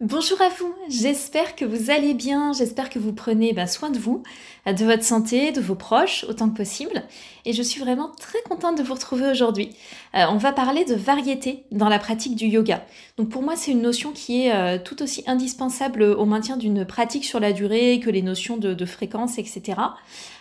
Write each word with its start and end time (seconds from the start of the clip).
Bonjour 0.00 0.40
à 0.40 0.48
vous, 0.48 0.74
j'espère 0.88 1.54
que 1.54 1.66
vous 1.66 1.90
allez 1.90 2.14
bien, 2.14 2.54
j'espère 2.54 2.88
que 2.88 2.98
vous 2.98 3.12
prenez 3.12 3.52
ben, 3.52 3.66
soin 3.66 3.90
de 3.90 3.98
vous, 3.98 4.22
de 4.64 4.84
votre 4.86 5.04
santé, 5.04 5.52
de 5.52 5.60
vos 5.60 5.74
proches 5.74 6.24
autant 6.26 6.48
que 6.48 6.56
possible. 6.56 7.02
Et 7.44 7.52
je 7.52 7.62
suis 7.62 7.82
vraiment 7.82 8.10
très 8.18 8.40
contente 8.48 8.78
de 8.78 8.82
vous 8.82 8.94
retrouver 8.94 9.30
aujourd'hui. 9.30 9.76
Euh, 10.14 10.24
on 10.30 10.38
va 10.38 10.52
parler 10.52 10.86
de 10.86 10.94
variété 10.94 11.64
dans 11.70 11.90
la 11.90 11.98
pratique 11.98 12.34
du 12.34 12.46
yoga. 12.46 12.82
Donc 13.18 13.28
pour 13.28 13.42
moi 13.42 13.56
c'est 13.56 13.72
une 13.72 13.82
notion 13.82 14.12
qui 14.12 14.46
est 14.46 14.54
euh, 14.54 14.78
tout 14.82 15.02
aussi 15.02 15.22
indispensable 15.26 16.02
au 16.02 16.24
maintien 16.24 16.56
d'une 16.56 16.86
pratique 16.86 17.26
sur 17.26 17.38
la 17.38 17.52
durée 17.52 18.00
que 18.02 18.08
les 18.08 18.22
notions 18.22 18.56
de, 18.56 18.86
fréquence, 18.86 19.36
etc. 19.36 19.80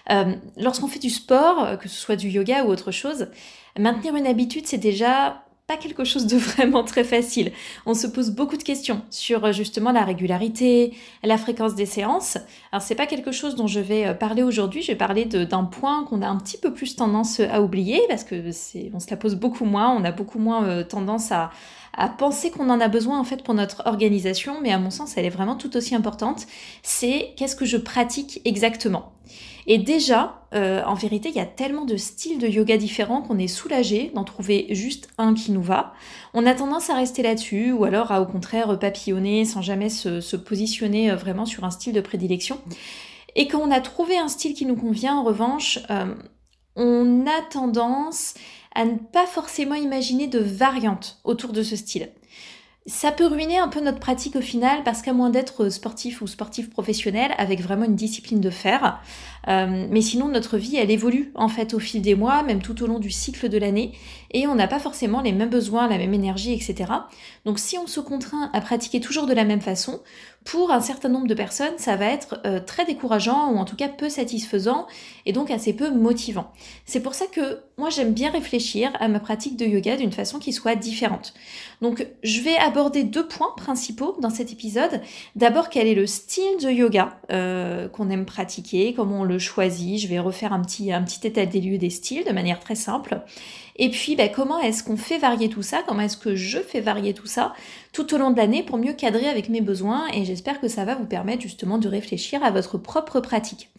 Euh, 0.09 0.35
lorsqu'on 0.55 0.87
fait 0.87 0.99
du 0.99 1.09
sport, 1.09 1.77
que 1.79 1.89
ce 1.89 1.99
soit 1.99 2.15
du 2.15 2.29
yoga 2.29 2.63
ou 2.63 2.69
autre 2.69 2.91
chose, 2.91 3.27
maintenir 3.77 4.15
une 4.15 4.25
habitude 4.25 4.67
c'est 4.67 4.77
déjà 4.77 5.43
pas 5.69 5.77
quelque 5.77 6.03
chose 6.03 6.25
de 6.25 6.35
vraiment 6.53 6.83
très 6.83 7.03
facile. 7.03 7.51
On 7.85 7.93
se 7.93 8.07
pose 8.07 8.31
beaucoup 8.31 8.57
de 8.57 8.63
questions 8.63 9.03
sur 9.11 9.45
euh, 9.45 9.51
justement 9.51 9.91
la 9.91 10.03
régularité, 10.03 10.95
la 11.23 11.37
fréquence 11.37 11.75
des 11.75 11.85
séances. 11.85 12.39
Alors 12.71 12.81
c'est 12.81 12.95
pas 12.95 13.05
quelque 13.05 13.31
chose 13.31 13.55
dont 13.55 13.67
je 13.67 13.79
vais 13.79 14.07
euh, 14.07 14.13
parler 14.15 14.41
aujourd'hui, 14.41 14.81
je 14.81 14.87
vais 14.87 14.97
parler 14.97 15.25
d'un 15.25 15.65
point 15.65 16.05
qu'on 16.05 16.23
a 16.23 16.27
un 16.27 16.37
petit 16.37 16.57
peu 16.57 16.73
plus 16.73 16.95
tendance 16.95 17.39
à 17.39 17.61
oublier 17.61 18.01
parce 18.09 18.23
que 18.23 18.51
c'est 18.51 18.89
on 18.95 18.99
se 18.99 19.11
la 19.11 19.17
pose 19.17 19.35
beaucoup 19.35 19.65
moins, 19.65 19.95
on 19.95 20.03
a 20.03 20.11
beaucoup 20.11 20.39
moins 20.39 20.63
euh, 20.63 20.83
tendance 20.83 21.31
à, 21.31 21.51
à 21.99 22.07
penser 22.09 22.49
qu'on 22.49 22.69
en 22.69 22.79
a 22.79 22.87
besoin 22.87 23.19
en 23.19 23.23
fait 23.23 23.43
pour 23.43 23.53
notre 23.53 23.83
organisation, 23.85 24.61
mais 24.61 24.71
à 24.71 24.79
mon 24.79 24.89
sens 24.89 25.17
elle 25.17 25.25
est 25.25 25.29
vraiment 25.29 25.55
tout 25.55 25.75
aussi 25.77 25.93
importante. 25.93 26.47
C'est 26.81 27.33
qu'est-ce 27.35 27.55
que 27.55 27.65
je 27.65 27.77
pratique 27.77 28.41
exactement? 28.45 29.11
Et 29.67 29.77
déjà, 29.77 30.41
euh, 30.55 30.81
en 30.85 30.95
vérité, 30.95 31.29
il 31.29 31.35
y 31.35 31.39
a 31.39 31.45
tellement 31.45 31.85
de 31.85 31.95
styles 31.95 32.39
de 32.39 32.47
yoga 32.47 32.77
différents 32.77 33.21
qu'on 33.21 33.37
est 33.37 33.47
soulagé 33.47 34.11
d'en 34.15 34.23
trouver 34.23 34.65
juste 34.71 35.09
un 35.19 35.35
qui 35.35 35.51
nous 35.51 35.61
va. 35.61 35.93
On 36.33 36.47
a 36.47 36.55
tendance 36.55 36.89
à 36.89 36.95
rester 36.95 37.21
là-dessus, 37.21 37.71
ou 37.71 37.83
alors 37.83 38.11
à 38.11 38.21
au 38.21 38.25
contraire 38.25 38.79
papillonner 38.79 39.45
sans 39.45 39.61
jamais 39.61 39.89
se, 39.89 40.35
positionner 40.37 41.11
euh, 41.11 41.15
vraiment 41.15 41.45
sur 41.45 41.65
un 41.65 41.69
style 41.69 41.93
de 41.93 42.01
prédilection. 42.01 42.59
Et 43.35 43.47
quand 43.47 43.59
on 43.59 43.69
a 43.69 43.79
trouvé 43.79 44.17
un 44.17 44.27
style 44.27 44.55
qui 44.55 44.65
nous 44.65 44.75
convient, 44.75 45.17
en 45.17 45.23
revanche, 45.23 45.79
euh, 45.91 46.15
on 46.75 47.27
a 47.27 47.41
tendance 47.51 48.33
à 48.75 48.85
ne 48.85 48.97
pas 48.97 49.25
forcément 49.25 49.75
imaginer 49.75 50.27
de 50.27 50.39
variantes 50.39 51.19
autour 51.23 51.53
de 51.53 51.63
ce 51.63 51.75
style. 51.75 52.09
Ça 52.85 53.11
peut 53.11 53.27
ruiner 53.27 53.59
un 53.59 53.67
peu 53.67 53.81
notre 53.81 53.99
pratique 53.99 54.35
au 54.35 54.41
final 54.41 54.83
parce 54.83 55.03
qu'à 55.03 55.13
moins 55.13 55.29
d'être 55.29 55.69
sportif 55.69 56.21
ou 56.21 56.27
sportif 56.27 56.71
professionnel 56.71 57.31
avec 57.37 57.61
vraiment 57.61 57.85
une 57.85 57.95
discipline 57.95 58.39
de 58.39 58.49
fer, 58.49 58.99
euh, 59.47 59.85
mais 59.91 60.01
sinon 60.01 60.27
notre 60.27 60.57
vie 60.57 60.77
elle 60.77 60.89
évolue 60.89 61.31
en 61.35 61.49
fait 61.49 61.75
au 61.75 61.79
fil 61.79 62.01
des 62.01 62.15
mois, 62.15 62.41
même 62.41 62.63
tout 62.63 62.81
au 62.81 62.87
long 62.87 62.97
du 62.97 63.11
cycle 63.11 63.47
de 63.47 63.57
l'année, 63.59 63.91
et 64.31 64.47
on 64.47 64.55
n'a 64.55 64.67
pas 64.67 64.79
forcément 64.79 65.21
les 65.21 65.33
mêmes 65.33 65.49
besoins, 65.49 65.87
la 65.87 65.99
même 65.99 66.15
énergie, 66.15 66.53
etc. 66.53 66.91
Donc 67.45 67.59
si 67.59 67.77
on 67.77 67.85
se 67.85 67.99
contraint 67.99 68.49
à 68.53 68.61
pratiquer 68.61 68.99
toujours 68.99 69.27
de 69.27 69.33
la 69.33 69.43
même 69.43 69.61
façon, 69.61 70.01
pour 70.45 70.71
un 70.71 70.81
certain 70.81 71.09
nombre 71.09 71.27
de 71.27 71.33
personnes, 71.33 71.77
ça 71.77 71.95
va 71.95 72.05
être 72.05 72.39
euh, 72.45 72.59
très 72.59 72.85
décourageant 72.85 73.51
ou 73.51 73.57
en 73.57 73.65
tout 73.65 73.75
cas 73.75 73.89
peu 73.89 74.09
satisfaisant 74.09 74.87
et 75.25 75.33
donc 75.33 75.51
assez 75.51 75.73
peu 75.73 75.91
motivant. 75.91 76.51
C'est 76.85 77.01
pour 77.01 77.13
ça 77.13 77.25
que 77.27 77.59
moi 77.77 77.89
j'aime 77.89 78.13
bien 78.13 78.31
réfléchir 78.31 78.91
à 78.99 79.07
ma 79.09 79.19
pratique 79.19 79.57
de 79.57 79.65
yoga 79.65 79.97
d'une 79.97 80.11
façon 80.11 80.39
qui 80.39 80.53
soit 80.53 80.75
différente. 80.75 81.33
Donc 81.81 82.07
je 82.23 82.41
vais 82.41 82.57
aborder 82.57 83.03
deux 83.03 83.27
points 83.27 83.53
principaux 83.57 84.17
dans 84.21 84.29
cet 84.29 84.51
épisode. 84.51 85.01
D'abord 85.35 85.69
quel 85.69 85.87
est 85.87 85.95
le 85.95 86.07
style 86.07 86.57
de 86.61 86.69
yoga 86.69 87.17
euh, 87.31 87.89
qu'on 87.89 88.09
aime 88.09 88.25
pratiquer, 88.25 88.93
comment 88.93 89.21
on 89.21 89.25
le 89.25 89.39
choisit. 89.39 89.99
Je 89.99 90.07
vais 90.07 90.19
refaire 90.19 90.53
un 90.53 90.61
petit, 90.61 90.91
un 90.91 91.03
petit 91.03 91.27
état 91.27 91.45
des 91.45 91.61
lieux 91.61 91.77
des 91.77 91.89
styles 91.89 92.25
de 92.25 92.31
manière 92.31 92.59
très 92.59 92.75
simple. 92.75 93.21
Et 93.79 93.89
puis, 93.89 94.15
bah, 94.15 94.27
comment 94.27 94.59
est-ce 94.59 94.83
qu'on 94.83 94.97
fait 94.97 95.17
varier 95.17 95.49
tout 95.49 95.63
ça? 95.63 95.81
Comment 95.87 96.01
est-ce 96.01 96.17
que 96.17 96.35
je 96.35 96.59
fais 96.59 96.81
varier 96.81 97.13
tout 97.13 97.25
ça 97.25 97.53
tout 97.93 98.13
au 98.13 98.17
long 98.17 98.29
de 98.29 98.37
l'année 98.37 98.61
pour 98.61 98.77
mieux 98.77 98.93
cadrer 98.93 99.27
avec 99.27 99.49
mes 99.49 99.61
besoins? 99.61 100.05
Et 100.13 100.25
j'espère 100.25 100.59
que 100.59 100.67
ça 100.67 100.83
va 100.83 100.95
vous 100.95 101.05
permettre 101.05 101.41
justement 101.41 101.77
de 101.77 101.87
réfléchir 101.87 102.43
à 102.43 102.51
votre 102.51 102.77
propre 102.77 103.21
pratique. 103.21 103.69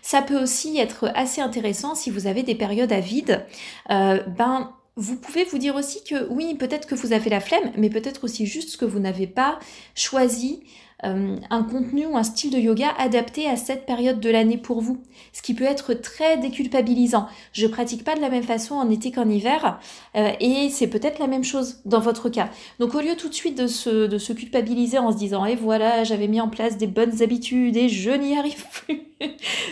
Ça 0.00 0.22
peut 0.22 0.40
aussi 0.40 0.78
être 0.78 1.10
assez 1.14 1.40
intéressant 1.40 1.96
si 1.96 2.10
vous 2.10 2.28
avez 2.28 2.44
des 2.44 2.54
périodes 2.54 2.92
à 2.92 3.00
vide. 3.00 3.44
Euh, 3.90 4.22
ben, 4.38 4.72
vous 4.94 5.16
pouvez 5.16 5.44
vous 5.44 5.58
dire 5.58 5.74
aussi 5.74 6.04
que 6.04 6.28
oui, 6.30 6.54
peut-être 6.54 6.86
que 6.86 6.94
vous 6.94 7.12
avez 7.12 7.28
la 7.28 7.40
flemme, 7.40 7.72
mais 7.76 7.90
peut-être 7.90 8.24
aussi 8.24 8.46
juste 8.46 8.76
que 8.76 8.84
vous 8.84 9.00
n'avez 9.00 9.26
pas 9.26 9.58
choisi 9.96 10.62
euh, 11.04 11.36
un 11.50 11.62
contenu 11.62 12.06
ou 12.06 12.16
un 12.16 12.24
style 12.24 12.50
de 12.50 12.58
yoga 12.58 12.88
adapté 12.98 13.48
à 13.48 13.54
cette 13.54 13.86
période 13.86 14.18
de 14.18 14.30
l'année 14.30 14.58
pour 14.58 14.80
vous, 14.80 15.00
ce 15.32 15.42
qui 15.42 15.54
peut 15.54 15.64
être 15.64 15.94
très 15.94 16.38
déculpabilisant. 16.38 17.28
Je 17.52 17.68
pratique 17.68 18.02
pas 18.02 18.16
de 18.16 18.20
la 18.20 18.28
même 18.28 18.42
façon 18.42 18.74
en 18.74 18.90
été 18.90 19.12
qu'en 19.12 19.28
hiver, 19.28 19.78
euh, 20.16 20.32
et 20.40 20.70
c'est 20.70 20.88
peut-être 20.88 21.20
la 21.20 21.28
même 21.28 21.44
chose 21.44 21.80
dans 21.84 22.00
votre 22.00 22.28
cas. 22.28 22.50
Donc 22.80 22.96
au 22.96 23.00
lieu 23.00 23.14
tout 23.16 23.28
de 23.28 23.34
suite 23.34 23.56
de 23.56 23.68
se, 23.68 24.06
de 24.06 24.18
se 24.18 24.32
culpabiliser 24.32 24.98
en 24.98 25.12
se 25.12 25.16
disant 25.16 25.44
et 25.44 25.54
voilà 25.54 26.02
j'avais 26.02 26.26
mis 26.26 26.40
en 26.40 26.48
place 26.48 26.76
des 26.78 26.88
bonnes 26.88 27.22
habitudes 27.22 27.76
et 27.76 27.88
je 27.88 28.10
n'y 28.10 28.36
arrive 28.38 28.64
plus, 28.84 29.02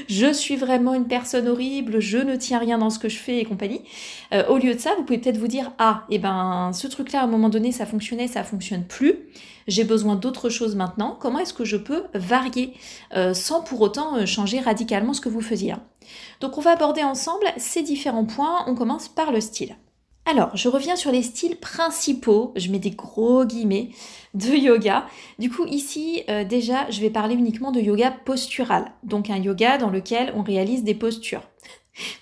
je 0.08 0.32
suis 0.32 0.54
vraiment 0.54 0.94
une 0.94 1.08
personne 1.08 1.48
horrible, 1.48 1.98
je 1.98 2.18
ne 2.18 2.36
tiens 2.36 2.60
rien 2.60 2.78
dans 2.78 2.90
ce 2.90 3.00
que 3.00 3.08
je 3.08 3.18
fais 3.18 3.38
et 3.38 3.44
compagnie. 3.44 3.80
Euh, 4.32 4.46
au 4.48 4.58
lieu 4.58 4.74
de 4.74 4.78
ça, 4.78 4.90
vous 4.96 5.02
pouvez 5.02 5.18
peut-être 5.18 5.38
vous 5.38 5.48
dire 5.48 5.72
ah 5.78 6.04
et 6.08 6.16
eh 6.16 6.18
ben 6.18 6.70
ce 6.72 6.86
truc 6.86 7.10
là 7.10 7.22
à 7.22 7.24
un 7.24 7.28
moment 7.28 7.48
donné 7.48 7.72
ça 7.72 7.84
fonctionnait, 7.84 8.28
ça 8.28 8.44
fonctionne 8.44 8.84
plus 8.84 9.16
j'ai 9.66 9.84
besoin 9.84 10.14
d'autre 10.14 10.48
chose 10.48 10.76
maintenant, 10.76 11.16
comment 11.18 11.38
est-ce 11.38 11.54
que 11.54 11.64
je 11.64 11.76
peux 11.76 12.04
varier 12.14 12.74
euh, 13.14 13.34
sans 13.34 13.62
pour 13.62 13.80
autant 13.80 14.16
euh, 14.16 14.26
changer 14.26 14.60
radicalement 14.60 15.12
ce 15.12 15.20
que 15.20 15.28
vous 15.28 15.40
faisiez 15.40 15.72
hein. 15.72 15.82
Donc 16.40 16.58
on 16.58 16.60
va 16.60 16.72
aborder 16.72 17.02
ensemble 17.02 17.46
ces 17.56 17.82
différents 17.82 18.24
points, 18.24 18.64
on 18.66 18.74
commence 18.74 19.08
par 19.08 19.32
le 19.32 19.40
style. 19.40 19.76
Alors, 20.28 20.56
je 20.56 20.68
reviens 20.68 20.96
sur 20.96 21.12
les 21.12 21.22
styles 21.22 21.56
principaux, 21.56 22.52
je 22.56 22.70
mets 22.72 22.80
des 22.80 22.90
gros 22.90 23.44
guillemets, 23.44 23.90
de 24.34 24.56
yoga. 24.56 25.06
Du 25.38 25.50
coup, 25.50 25.64
ici, 25.66 26.24
euh, 26.28 26.42
déjà, 26.42 26.90
je 26.90 27.00
vais 27.00 27.10
parler 27.10 27.36
uniquement 27.36 27.70
de 27.70 27.80
yoga 27.80 28.10
postural, 28.10 28.92
donc 29.04 29.30
un 29.30 29.36
yoga 29.36 29.78
dans 29.78 29.88
lequel 29.88 30.32
on 30.34 30.42
réalise 30.42 30.82
des 30.82 30.96
postures. 30.96 31.42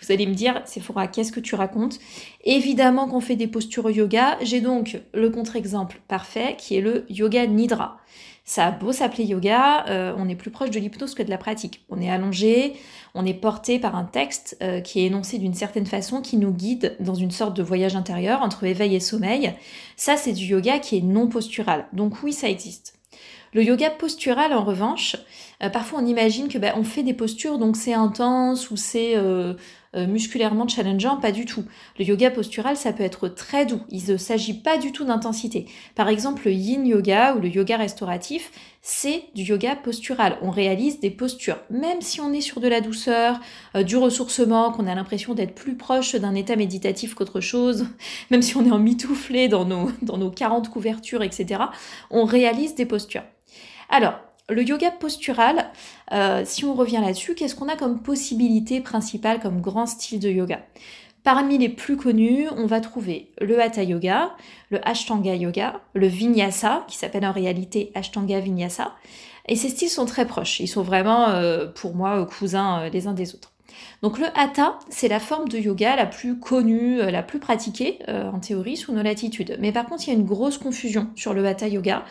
Vous 0.00 0.12
allez 0.12 0.26
me 0.26 0.34
dire, 0.34 0.62
Sephora, 0.64 1.06
qu'est-ce 1.06 1.32
que 1.32 1.40
tu 1.40 1.54
racontes? 1.54 1.98
Évidemment 2.44 3.08
qu'on 3.08 3.20
fait 3.20 3.36
des 3.36 3.48
postures 3.48 3.90
yoga. 3.90 4.38
J'ai 4.42 4.60
donc 4.60 5.00
le 5.12 5.30
contre-exemple 5.30 6.00
parfait 6.08 6.56
qui 6.58 6.76
est 6.76 6.80
le 6.80 7.04
yoga 7.08 7.46
nidra. 7.46 7.98
Ça 8.46 8.66
a 8.66 8.70
beau 8.72 8.92
s'appeler 8.92 9.24
yoga, 9.24 9.86
euh, 9.88 10.14
on 10.18 10.28
est 10.28 10.34
plus 10.34 10.50
proche 10.50 10.70
de 10.70 10.78
l'hypnose 10.78 11.14
que 11.14 11.22
de 11.22 11.30
la 11.30 11.38
pratique. 11.38 11.82
On 11.88 11.98
est 11.98 12.10
allongé, 12.10 12.74
on 13.14 13.24
est 13.24 13.32
porté 13.32 13.78
par 13.78 13.96
un 13.96 14.04
texte 14.04 14.58
euh, 14.62 14.82
qui 14.82 15.00
est 15.00 15.06
énoncé 15.06 15.38
d'une 15.38 15.54
certaine 15.54 15.86
façon, 15.86 16.20
qui 16.20 16.36
nous 16.36 16.52
guide 16.52 16.94
dans 17.00 17.14
une 17.14 17.30
sorte 17.30 17.56
de 17.56 17.62
voyage 17.62 17.96
intérieur 17.96 18.42
entre 18.42 18.64
éveil 18.64 18.94
et 18.94 19.00
sommeil. 19.00 19.54
Ça, 19.96 20.18
c'est 20.18 20.32
du 20.32 20.44
yoga 20.44 20.78
qui 20.78 20.98
est 20.98 21.00
non 21.00 21.26
postural. 21.26 21.86
Donc 21.94 22.22
oui, 22.22 22.34
ça 22.34 22.50
existe. 22.50 22.98
Le 23.54 23.62
yoga 23.62 23.88
postural, 23.88 24.52
en 24.52 24.64
revanche, 24.64 25.14
euh, 25.62 25.68
parfois 25.68 26.00
on 26.02 26.06
imagine 26.06 26.48
que 26.48 26.58
bah, 26.58 26.74
on 26.76 26.82
fait 26.82 27.04
des 27.04 27.14
postures, 27.14 27.56
donc 27.58 27.76
c'est 27.76 27.92
intense 27.92 28.68
ou 28.72 28.76
c'est 28.76 29.14
euh, 29.14 29.54
euh, 29.94 30.08
musculairement 30.08 30.66
challengeant, 30.66 31.18
pas 31.18 31.30
du 31.30 31.44
tout. 31.44 31.62
Le 31.96 32.04
yoga 32.04 32.32
postural, 32.32 32.76
ça 32.76 32.92
peut 32.92 33.04
être 33.04 33.28
très 33.28 33.64
doux. 33.64 33.80
Il 33.90 34.04
ne 34.10 34.16
s'agit 34.16 34.54
pas 34.54 34.76
du 34.76 34.90
tout 34.90 35.04
d'intensité. 35.04 35.66
Par 35.94 36.08
exemple, 36.08 36.42
le 36.46 36.52
yin 36.52 36.84
yoga 36.84 37.36
ou 37.36 37.40
le 37.40 37.46
yoga 37.46 37.76
restauratif, 37.76 38.50
c'est 38.82 39.22
du 39.36 39.42
yoga 39.42 39.76
postural. 39.76 40.36
On 40.42 40.50
réalise 40.50 40.98
des 40.98 41.10
postures. 41.10 41.58
Même 41.70 42.00
si 42.00 42.20
on 42.20 42.32
est 42.32 42.40
sur 42.40 42.58
de 42.60 42.66
la 42.66 42.80
douceur, 42.80 43.38
du 43.86 43.96
ressourcement, 43.96 44.72
qu'on 44.72 44.88
a 44.88 44.96
l'impression 44.96 45.32
d'être 45.32 45.54
plus 45.54 45.76
proche 45.76 46.16
d'un 46.16 46.34
état 46.34 46.56
méditatif 46.56 47.14
qu'autre 47.14 47.40
chose, 47.40 47.86
même 48.32 48.42
si 48.42 48.56
on 48.56 48.66
est 48.66 48.72
en 48.72 48.80
mitouflé 48.80 49.46
dans 49.46 49.64
nos, 49.64 49.92
dans 50.02 50.18
nos 50.18 50.32
40 50.32 50.70
couvertures, 50.70 51.22
etc., 51.22 51.60
on 52.10 52.24
réalise 52.24 52.74
des 52.74 52.84
postures. 52.84 53.22
Alors, 53.90 54.14
le 54.50 54.62
yoga 54.62 54.90
postural, 54.90 55.70
euh, 56.12 56.42
si 56.44 56.64
on 56.66 56.74
revient 56.74 57.00
là-dessus, 57.00 57.34
qu'est-ce 57.34 57.54
qu'on 57.54 57.68
a 57.68 57.76
comme 57.76 58.00
possibilité 58.00 58.80
principale, 58.80 59.40
comme 59.40 59.60
grand 59.60 59.86
style 59.86 60.20
de 60.20 60.28
yoga? 60.28 60.60
Parmi 61.22 61.56
les 61.56 61.70
plus 61.70 61.96
connus, 61.96 62.46
on 62.54 62.66
va 62.66 62.82
trouver 62.82 63.30
le 63.40 63.58
Hatha 63.58 63.82
Yoga, 63.82 64.34
le 64.68 64.86
Ashtanga 64.86 65.34
Yoga, 65.34 65.80
le 65.94 66.06
Vinyasa, 66.06 66.84
qui 66.86 66.98
s'appelle 66.98 67.24
en 67.24 67.32
réalité 67.32 67.90
Ashtanga 67.94 68.40
Vinyasa. 68.40 68.92
Et 69.48 69.56
ces 69.56 69.70
styles 69.70 69.88
sont 69.88 70.04
très 70.04 70.26
proches. 70.26 70.60
Ils 70.60 70.68
sont 70.68 70.82
vraiment, 70.82 71.30
euh, 71.30 71.66
pour 71.66 71.94
moi, 71.94 72.26
cousins 72.26 72.82
euh, 72.82 72.88
les 72.90 73.06
uns 73.06 73.14
des 73.14 73.34
autres. 73.34 73.52
Donc 74.02 74.18
le 74.18 74.26
Hatha, 74.34 74.78
c'est 74.90 75.08
la 75.08 75.18
forme 75.18 75.48
de 75.48 75.56
yoga 75.56 75.96
la 75.96 76.04
plus 76.04 76.38
connue, 76.38 76.98
la 76.98 77.22
plus 77.22 77.40
pratiquée 77.40 77.98
en 78.06 78.38
théorie 78.38 78.76
sous 78.76 78.92
nos 78.92 79.02
latitudes. 79.02 79.56
Mais 79.58 79.72
par 79.72 79.86
contre, 79.86 80.04
il 80.06 80.12
y 80.12 80.14
a 80.14 80.18
une 80.18 80.26
grosse 80.26 80.58
confusion 80.58 81.08
sur 81.16 81.32
le 81.32 81.44
Hatha 81.44 81.66
Yoga. 81.66 82.04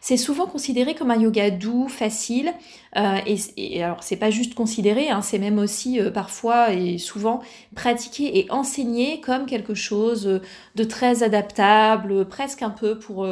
C'est 0.00 0.16
souvent 0.16 0.46
considéré 0.46 0.94
comme 0.94 1.10
un 1.10 1.18
yoga 1.18 1.50
doux, 1.50 1.88
facile. 1.88 2.52
Euh, 2.96 3.18
et, 3.56 3.82
alors, 3.82 4.02
c'est 4.02 4.16
pas 4.16 4.30
juste 4.30 4.54
considéré, 4.54 5.10
hein, 5.10 5.22
c'est 5.22 5.38
même 5.38 5.58
aussi 5.58 6.00
euh, 6.00 6.10
parfois 6.10 6.72
et 6.72 6.98
souvent 6.98 7.40
pratiqué 7.74 8.38
et 8.38 8.50
enseigné 8.50 9.20
comme 9.20 9.46
quelque 9.46 9.74
chose 9.74 10.40
de 10.74 10.84
très 10.84 11.22
adaptable, 11.22 12.26
presque 12.26 12.62
un 12.62 12.70
peu 12.70 12.98
pour 12.98 13.26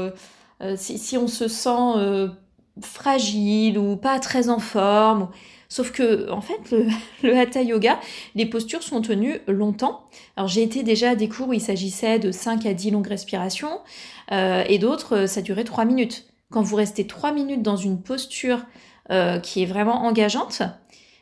si, 0.77 0.99
si, 0.99 1.17
on 1.17 1.29
se 1.29 1.49
sent 1.49 2.29
fragile 2.81 3.79
ou 3.79 3.97
pas 3.97 4.19
très 4.19 4.49
en 4.49 4.59
forme. 4.59 5.29
Sauf 5.69 5.91
que, 5.91 6.31
en 6.31 6.41
fait, 6.41 6.75
le, 7.23 7.37
hatha 7.37 7.63
yoga, 7.63 7.99
les 8.35 8.47
postures 8.47 8.83
sont 8.83 9.01
tenues 9.01 9.41
longtemps. 9.49 10.09
Alors, 10.37 10.49
j'ai 10.49 10.63
été 10.63 10.83
déjà 10.83 11.11
à 11.11 11.15
des 11.15 11.29
cours 11.29 11.49
où 11.49 11.53
il 11.53 11.61
s'agissait 11.61 12.19
de 12.19 12.31
5 12.31 12.67
à 12.67 12.75
10 12.75 12.93
longues 12.93 13.09
respirations, 13.09 13.81
euh, 14.33 14.65
et 14.69 14.79
d'autres, 14.79 15.27
ça 15.27 15.43
durait 15.43 15.65
3 15.65 15.85
minutes. 15.85 16.27
Quand 16.50 16.62
vous 16.62 16.76
restez 16.76 17.06
3 17.06 17.32
minutes 17.32 17.62
dans 17.62 17.76
une 17.76 18.00
posture 18.00 18.60
euh, 19.10 19.38
qui 19.40 19.62
est 19.62 19.66
vraiment 19.66 20.04
engageante, 20.04 20.62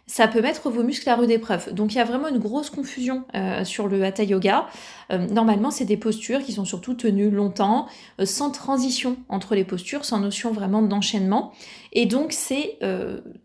ça 0.06 0.28
peut 0.28 0.42
mettre 0.42 0.68
vos 0.68 0.82
muscles 0.82 1.08
à 1.08 1.16
rude 1.16 1.30
épreuve. 1.30 1.72
Donc 1.72 1.94
il 1.94 1.96
y 1.96 2.00
a 2.00 2.04
vraiment 2.04 2.28
une 2.28 2.38
grosse 2.38 2.68
confusion 2.68 3.24
euh, 3.34 3.64
sur 3.64 3.88
le 3.88 4.04
hatha 4.04 4.22
yoga. 4.22 4.66
Euh, 5.10 5.26
normalement, 5.28 5.70
c'est 5.70 5.86
des 5.86 5.96
postures 5.96 6.42
qui 6.42 6.52
sont 6.52 6.66
surtout 6.66 6.92
tenues 6.92 7.30
longtemps, 7.30 7.86
sans 8.22 8.50
transition 8.50 9.16
entre 9.30 9.54
les 9.54 9.64
postures, 9.64 10.04
sans 10.04 10.20
notion 10.20 10.52
vraiment 10.52 10.82
d'enchaînement. 10.82 11.52
Et 11.92 12.04
donc 12.04 12.32
c'est 12.32 12.78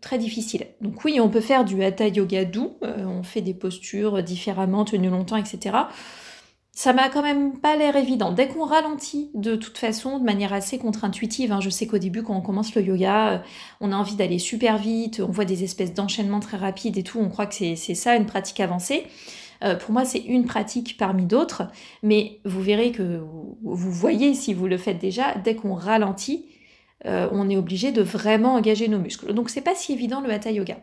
très 0.02 0.18
difficile. 0.18 0.66
Donc 0.82 1.02
oui, 1.04 1.18
on 1.18 1.30
peut 1.30 1.40
faire 1.40 1.64
du 1.64 1.82
hatha 1.82 2.08
yoga 2.08 2.44
doux, 2.44 2.76
on 2.82 3.22
fait 3.22 3.40
des 3.40 3.54
postures 3.54 4.22
différemment, 4.22 4.84
tenues 4.84 5.08
longtemps, 5.08 5.36
etc 5.36 5.78
ça 6.80 6.94
m'a 6.94 7.10
quand 7.10 7.20
même 7.20 7.58
pas 7.58 7.76
l'air 7.76 7.94
évident. 7.94 8.32
Dès 8.32 8.48
qu'on 8.48 8.64
ralentit, 8.64 9.30
de 9.34 9.54
toute 9.54 9.76
façon, 9.76 10.18
de 10.18 10.24
manière 10.24 10.54
assez 10.54 10.78
contre-intuitive, 10.78 11.52
hein, 11.52 11.60
je 11.60 11.68
sais 11.68 11.86
qu'au 11.86 11.98
début, 11.98 12.22
quand 12.22 12.34
on 12.34 12.40
commence 12.40 12.74
le 12.74 12.80
yoga, 12.80 13.28
euh, 13.28 13.38
on 13.82 13.92
a 13.92 13.96
envie 13.96 14.14
d'aller 14.14 14.38
super 14.38 14.78
vite, 14.78 15.20
on 15.20 15.30
voit 15.30 15.44
des 15.44 15.62
espèces 15.62 15.92
d'enchaînements 15.92 16.40
très 16.40 16.56
rapides 16.56 16.96
et 16.96 17.02
tout, 17.02 17.18
on 17.18 17.28
croit 17.28 17.44
que 17.44 17.54
c'est 17.54 17.76
ça 17.76 18.16
une 18.16 18.24
pratique 18.24 18.60
avancée. 18.60 19.04
Euh, 19.62 19.74
pour 19.74 19.92
moi, 19.92 20.06
c'est 20.06 20.20
une 20.20 20.46
pratique 20.46 20.96
parmi 20.96 21.26
d'autres, 21.26 21.64
mais 22.02 22.40
vous 22.46 22.62
verrez 22.62 22.92
que 22.92 23.22
vous 23.62 23.92
voyez, 23.92 24.32
si 24.32 24.54
vous 24.54 24.66
le 24.66 24.78
faites 24.78 24.98
déjà, 24.98 25.34
dès 25.34 25.56
qu'on 25.56 25.74
ralentit, 25.74 26.46
euh, 27.04 27.28
on 27.30 27.50
est 27.50 27.58
obligé 27.58 27.92
de 27.92 28.00
vraiment 28.00 28.54
engager 28.54 28.88
nos 28.88 28.98
muscles. 28.98 29.34
Donc 29.34 29.50
c'est 29.50 29.60
pas 29.60 29.74
si 29.74 29.92
évident 29.92 30.22
le 30.22 30.30
hatha 30.30 30.50
yoga. 30.50 30.78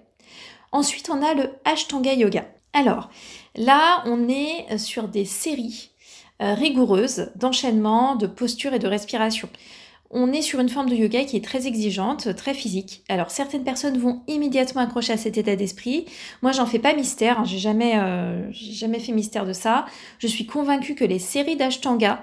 Ensuite, 0.71 1.09
on 1.09 1.23
a 1.23 1.33
le 1.33 1.49
ashtanga 1.65 2.13
yoga. 2.13 2.45
Alors, 2.74 3.10
là, 3.56 4.04
on 4.06 4.30
est 4.30 4.78
sur 4.78 5.08
des 5.08 5.25
séries 5.25 5.92
euh, 6.40 6.54
rigoureuses 6.54 7.31
d'enchaînement, 7.36 8.16
de 8.16 8.28
posture 8.28 8.75
et 8.75 8.80
de 8.80 8.88
respiration. 8.88 9.50
On 10.12 10.31
est 10.31 10.44
sur 10.44 10.60
une 10.60 10.69
forme 10.69 10.88
de 10.88 10.94
yoga 10.94 11.25
qui 11.25 11.36
est 11.36 11.44
très 11.44 11.66
exigeante, 11.66 12.36
très 12.36 12.54
physique. 12.54 13.04
Alors 13.10 13.31
certaines 13.31 13.64
personnes 13.64 13.98
vont 13.98 14.22
immédiatement 14.28 14.81
accrocher 14.81 15.14
à 15.14 15.18
cet 15.18 15.40
état 15.40 15.56
d'esprit. 15.56 16.06
Moi, 16.44 16.52
j'en 16.52 16.68
fais 16.68 16.78
pas 16.78 16.94
mystère. 16.94 17.40
Hein. 17.40 17.44
J'ai 17.44 17.58
jamais, 17.58 17.94
euh, 17.98 18.52
fait 18.54 19.12
mystère 19.14 19.48
de 19.48 19.54
ça. 19.54 19.86
Je 20.19 20.28
suis 20.28 20.46
convaincue 20.46 20.94
que 20.94 21.04
les 21.04 21.18
séries 21.18 21.56
d'ashtanga, 21.56 22.22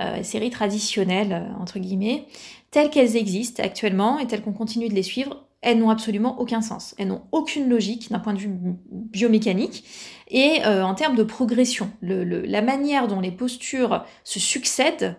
euh, 0.00 0.22
séries 0.22 0.50
traditionnelles 0.50 1.54
entre 1.60 1.78
guillemets, 1.78 2.24
telles 2.70 2.88
qu'elles 2.88 3.14
existent 3.14 3.62
actuellement 3.62 4.18
et 4.18 4.26
telles 4.26 4.42
qu'on 4.42 4.54
continue 4.54 4.88
de 4.88 4.94
les 4.94 5.02
suivre, 5.02 5.44
elles 5.62 5.78
n'ont 5.78 5.90
absolument 5.90 6.40
aucun 6.40 6.62
sens. 6.62 6.94
Elles 6.98 7.08
n'ont 7.08 7.22
aucune 7.32 7.68
logique 7.68 8.10
d'un 8.10 8.18
point 8.18 8.32
de 8.32 8.38
vue 8.38 8.50
biomécanique. 8.90 9.84
Et 10.28 10.64
euh, 10.64 10.82
en 10.84 10.94
termes 10.94 11.16
de 11.16 11.22
progression, 11.22 11.90
la 12.02 12.62
manière 12.62 13.08
dont 13.08 13.20
les 13.20 13.32
postures 13.32 14.04
se 14.24 14.40
succèdent 14.40 15.16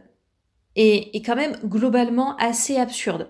est, 0.75 1.23
quand 1.25 1.35
même 1.35 1.57
globalement 1.65 2.35
assez 2.37 2.77
absurde. 2.77 3.29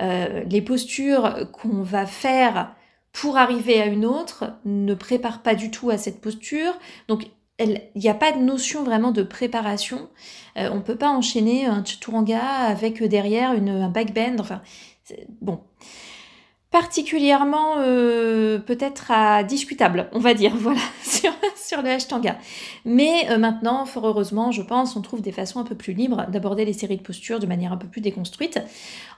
Euh, 0.00 0.42
les 0.48 0.62
postures 0.62 1.50
qu'on 1.52 1.82
va 1.82 2.06
faire 2.06 2.74
pour 3.12 3.36
arriver 3.36 3.80
à 3.80 3.86
une 3.86 4.06
autre 4.06 4.52
ne 4.64 4.94
préparent 4.94 5.42
pas 5.42 5.54
du 5.54 5.70
tout 5.70 5.90
à 5.90 5.98
cette 5.98 6.20
posture. 6.20 6.72
Donc 7.06 7.28
il 7.58 7.82
n'y 7.94 8.08
a 8.08 8.14
pas 8.14 8.32
de 8.32 8.38
notion 8.38 8.82
vraiment 8.82 9.12
de 9.12 9.22
préparation. 9.22 10.08
Euh, 10.56 10.70
on 10.72 10.76
ne 10.76 10.82
peut 10.82 10.96
pas 10.96 11.10
enchaîner 11.10 11.66
un 11.66 11.84
chaturanga 11.84 12.40
avec 12.40 13.02
derrière 13.04 13.52
une, 13.52 13.68
un 13.68 13.90
backbend. 13.90 14.36
Enfin, 14.40 14.62
bon 15.40 15.60
particulièrement 16.70 17.78
euh, 17.78 18.58
peut-être 18.60 19.10
discutable, 19.46 20.08
on 20.12 20.20
va 20.20 20.34
dire, 20.34 20.54
voilà, 20.56 20.80
sur, 21.02 21.82
le 21.82 21.88
hashtanga. 21.88 22.36
Mais 22.84 23.28
euh, 23.30 23.38
maintenant, 23.38 23.84
fort 23.86 24.06
heureusement, 24.06 24.52
je 24.52 24.62
pense, 24.62 24.96
on 24.96 25.02
trouve 25.02 25.20
des 25.20 25.32
façons 25.32 25.60
un 25.60 25.64
peu 25.64 25.74
plus 25.74 25.92
libres 25.92 26.26
d'aborder 26.28 26.64
les 26.64 26.72
séries 26.72 26.96
de 26.96 27.02
postures 27.02 27.38
de 27.38 27.46
manière 27.46 27.72
un 27.72 27.76
peu 27.76 27.88
plus 27.88 28.00
déconstruite. 28.00 28.60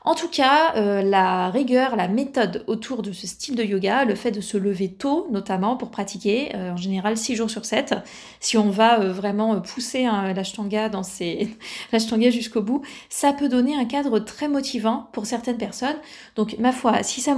En 0.04 0.14
tout 0.14 0.28
cas, 0.28 0.74
euh, 0.76 1.00
la 1.02 1.50
rigueur, 1.50 1.94
la 1.94 2.08
méthode 2.08 2.64
autour 2.66 3.02
de 3.02 3.12
ce 3.12 3.26
style 3.26 3.54
de 3.54 3.62
yoga, 3.62 4.04
le 4.04 4.14
fait 4.14 4.32
de 4.32 4.40
se 4.40 4.56
lever 4.56 4.88
tôt 4.92 5.28
notamment 5.30 5.76
pour 5.76 5.90
pratiquer, 5.90 6.54
en 6.54 6.76
général 6.76 7.16
6 7.16 7.36
jours 7.36 7.50
sur 7.50 7.64
7, 7.64 7.94
si 8.40 8.58
on 8.58 8.70
va 8.70 8.98
vraiment 8.98 9.60
pousser 9.60 10.06
hein, 10.06 10.32
l'ashtanga 10.32 10.88
dans 10.88 11.02
ses 11.02 11.48
jusqu'au 12.30 12.62
bout, 12.62 12.82
ça 13.08 13.32
peut 13.32 13.48
donner 13.48 13.76
un 13.76 13.84
cadre 13.84 14.18
très 14.18 14.48
motivant 14.48 15.08
pour 15.12 15.26
certaines 15.26 15.58
personnes. 15.58 15.96
Donc 16.34 16.56
ma 16.58 16.72
foi, 16.72 17.02
si 17.02 17.20
ça 17.20 17.34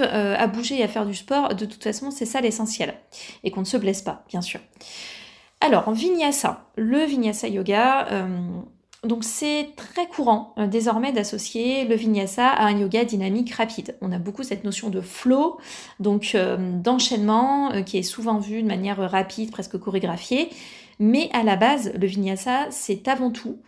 euh, 0.00 0.36
à 0.36 0.46
bouger 0.46 0.78
et 0.78 0.82
à 0.82 0.88
faire 0.88 1.06
du 1.06 1.14
sport, 1.14 1.54
de 1.54 1.64
toute 1.64 1.82
façon, 1.82 2.10
c'est 2.10 2.26
ça 2.26 2.40
l'essentiel. 2.40 2.94
Et 3.44 3.50
qu'on 3.50 3.60
ne 3.60 3.66
se 3.66 3.76
blesse 3.76 4.02
pas, 4.02 4.24
bien 4.28 4.42
sûr. 4.42 4.60
Alors, 5.60 5.90
vinyasa, 5.90 6.66
le 6.76 7.04
vinyasa 7.04 7.48
yoga, 7.48 8.08
euh, 8.10 8.26
donc 9.04 9.24
c'est 9.24 9.70
très 9.76 10.06
courant 10.06 10.54
euh, 10.58 10.66
désormais 10.66 11.12
d'associer 11.12 11.84
le 11.84 11.94
vinyasa 11.94 12.48
à 12.48 12.66
un 12.66 12.78
yoga 12.78 13.04
dynamique 13.04 13.54
rapide. 13.54 13.96
On 14.00 14.12
a 14.12 14.18
beaucoup 14.18 14.42
cette 14.42 14.64
notion 14.64 14.90
de 14.90 15.00
flow, 15.00 15.58
donc 16.00 16.36
d'enchaînement, 16.82 17.82
qui 17.84 17.98
est 17.98 18.02
souvent 18.02 18.38
vu 18.38 18.62
de 18.62 18.68
manière 18.68 18.98
rapide, 19.10 19.50
presque 19.50 19.78
chorégraphiée. 19.78 20.50
Mais 20.98 21.28
à 21.32 21.42
la 21.42 21.56
base, 21.56 21.92
le 21.98 22.06
vinyasa, 22.06 22.66
c'est 22.70 23.06
avant 23.08 23.30
tout 23.30 23.58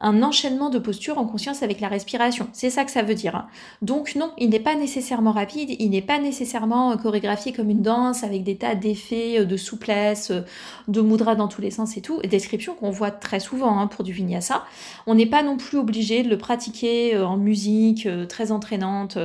un 0.00 0.22
enchaînement 0.22 0.70
de 0.70 0.78
postures 0.78 1.18
en 1.18 1.26
conscience 1.26 1.62
avec 1.62 1.80
la 1.80 1.88
respiration. 1.88 2.48
C'est 2.52 2.70
ça 2.70 2.84
que 2.84 2.90
ça 2.90 3.02
veut 3.02 3.14
dire. 3.14 3.34
Hein. 3.34 3.46
Donc 3.82 4.14
non, 4.14 4.32
il 4.38 4.50
n'est 4.50 4.60
pas 4.60 4.74
nécessairement 4.74 5.32
rapide, 5.32 5.74
il 5.78 5.90
n'est 5.90 6.02
pas 6.02 6.18
nécessairement 6.18 6.92
euh, 6.92 6.96
chorégraphié 6.96 7.52
comme 7.52 7.70
une 7.70 7.82
danse 7.82 8.22
avec 8.22 8.44
des 8.44 8.56
tas 8.56 8.74
d'effets, 8.74 9.40
euh, 9.40 9.44
de 9.44 9.56
souplesse, 9.56 10.30
euh, 10.30 10.42
de 10.86 11.00
mudra 11.00 11.34
dans 11.34 11.48
tous 11.48 11.60
les 11.60 11.70
sens 11.70 11.96
et 11.96 12.00
tout. 12.00 12.20
Description 12.22 12.74
qu'on 12.74 12.90
voit 12.90 13.10
très 13.10 13.40
souvent 13.40 13.78
hein, 13.78 13.86
pour 13.86 14.04
du 14.04 14.12
vinyasa. 14.12 14.64
On 15.06 15.14
n'est 15.14 15.26
pas 15.26 15.42
non 15.42 15.56
plus 15.56 15.78
obligé 15.78 16.22
de 16.22 16.28
le 16.28 16.38
pratiquer 16.38 17.18
en 17.18 17.36
musique 17.36 18.08
très 18.28 18.52
entraînante, 18.52 19.18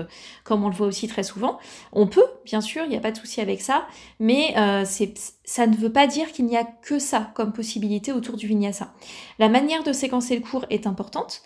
comme 0.43 0.63
on 0.63 0.69
le 0.69 0.75
voit 0.75 0.87
aussi 0.87 1.07
très 1.07 1.23
souvent. 1.23 1.59
On 1.91 2.07
peut, 2.07 2.25
bien 2.45 2.61
sûr, 2.61 2.83
il 2.85 2.89
n'y 2.89 2.97
a 2.97 2.99
pas 2.99 3.11
de 3.11 3.17
souci 3.17 3.41
avec 3.41 3.61
ça, 3.61 3.85
mais 4.19 4.53
ça 5.45 5.67
ne 5.67 5.75
veut 5.75 5.91
pas 5.91 6.07
dire 6.07 6.31
qu'il 6.31 6.45
n'y 6.45 6.57
a 6.57 6.63
que 6.63 6.99
ça 6.99 7.31
comme 7.33 7.51
possibilité 7.51 8.11
autour 8.11 8.37
du 8.37 8.47
vinyasa. 8.47 8.93
La 9.39 9.49
manière 9.49 9.83
de 9.83 9.91
séquencer 9.91 10.35
le 10.35 10.41
cours 10.41 10.62
est 10.69 10.87
importante. 10.87 11.41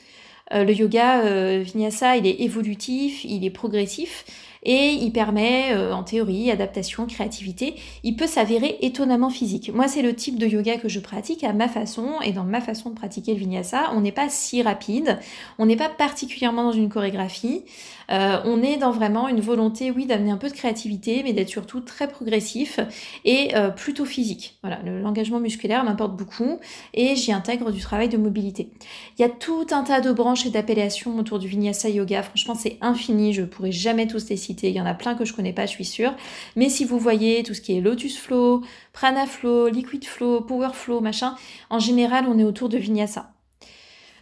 Euh, 0.53 0.63
le 0.63 0.73
yoga 0.73 1.21
euh, 1.25 1.61
vinyasa, 1.63 2.15
il 2.17 2.25
est 2.25 2.41
évolutif, 2.41 3.23
il 3.25 3.43
est 3.45 3.49
progressif 3.49 4.25
et 4.63 4.93
il 4.93 5.11
permet, 5.11 5.73
euh, 5.73 5.93
en 5.93 6.03
théorie, 6.03 6.51
adaptation, 6.51 7.05
créativité. 7.05 7.75
Il 8.03 8.15
peut 8.15 8.27
s'avérer 8.27 8.77
étonnamment 8.81 9.29
physique. 9.29 9.71
Moi, 9.73 9.87
c'est 9.87 10.01
le 10.01 10.13
type 10.15 10.37
de 10.37 10.47
yoga 10.47 10.77
que 10.77 10.89
je 10.89 10.99
pratique 10.99 11.43
à 11.43 11.53
ma 11.53 11.67
façon 11.67 12.15
et 12.23 12.31
dans 12.31 12.43
ma 12.43 12.61
façon 12.61 12.89
de 12.89 12.95
pratiquer 12.95 13.33
le 13.33 13.39
vinyasa. 13.39 13.91
On 13.93 14.01
n'est 14.01 14.11
pas 14.11 14.29
si 14.29 14.61
rapide, 14.61 15.19
on 15.59 15.65
n'est 15.65 15.75
pas 15.75 15.89
particulièrement 15.89 16.63
dans 16.63 16.71
une 16.71 16.89
chorégraphie. 16.89 17.63
Euh, 18.09 18.39
on 18.45 18.63
est 18.63 18.77
dans 18.77 18.91
vraiment 18.91 19.27
une 19.27 19.41
volonté, 19.41 19.91
oui, 19.91 20.05
d'amener 20.05 20.31
un 20.31 20.37
peu 20.37 20.47
de 20.47 20.53
créativité, 20.53 21.23
mais 21.23 21.33
d'être 21.33 21.49
surtout 21.49 21.81
très 21.81 22.07
progressif 22.07 22.79
et 23.25 23.55
euh, 23.55 23.69
plutôt 23.69 24.05
physique. 24.05 24.57
Voilà, 24.61 24.79
l'engagement 24.83 25.39
musculaire 25.39 25.83
m'importe 25.83 26.15
beaucoup 26.15 26.59
et 26.93 27.15
j'y 27.15 27.31
intègre 27.31 27.71
du 27.71 27.81
travail 27.81 28.09
de 28.09 28.17
mobilité. 28.17 28.69
Il 29.17 29.21
y 29.21 29.25
a 29.25 29.29
tout 29.29 29.67
un 29.71 29.83
tas 29.83 30.01
de 30.01 30.11
branches 30.11 30.45
et 30.45 30.49
d'appellations 30.49 31.17
autour 31.17 31.39
du 31.39 31.47
Vinyasa 31.47 31.89
Yoga. 31.89 32.23
Franchement, 32.23 32.55
c'est 32.55 32.77
infini. 32.81 33.33
Je 33.33 33.43
pourrais 33.43 33.71
jamais 33.71 34.07
tous 34.07 34.29
les 34.29 34.37
citer. 34.37 34.56
Il 34.63 34.71
y 34.71 34.81
en 34.81 34.85
a 34.85 34.93
plein 34.93 35.15
que 35.15 35.25
je 35.25 35.33
connais 35.33 35.53
pas, 35.53 35.65
je 35.65 35.71
suis 35.71 35.85
sûre. 35.85 36.13
Mais 36.55 36.69
si 36.69 36.85
vous 36.85 36.99
voyez 36.99 37.43
tout 37.43 37.53
ce 37.53 37.61
qui 37.61 37.77
est 37.77 37.81
Lotus 37.81 38.17
Flow, 38.17 38.61
Prana 38.93 39.25
Flow, 39.25 39.67
Liquid 39.67 40.05
Flow, 40.05 40.41
Power 40.41 40.69
Flow, 40.73 41.01
machin, 41.01 41.35
en 41.69 41.79
général, 41.79 42.25
on 42.27 42.37
est 42.39 42.43
autour 42.43 42.69
de 42.69 42.77
Vinyasa. 42.77 43.31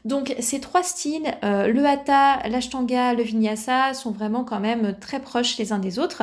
Donc 0.05 0.35
ces 0.39 0.59
trois 0.59 0.83
styles, 0.83 1.33
euh, 1.43 1.67
le 1.67 1.83
hatha, 1.83 2.47
l'ashtanga, 2.47 3.15
le 3.15 3.23
vinyasa, 3.23 3.95
sont 3.95 4.11
vraiment 4.11 4.43
quand 4.43 4.59
même 4.59 4.95
très 4.99 5.19
proches 5.19 5.57
les 5.57 5.73
uns 5.73 5.79
des 5.79 5.97
autres. 5.97 6.21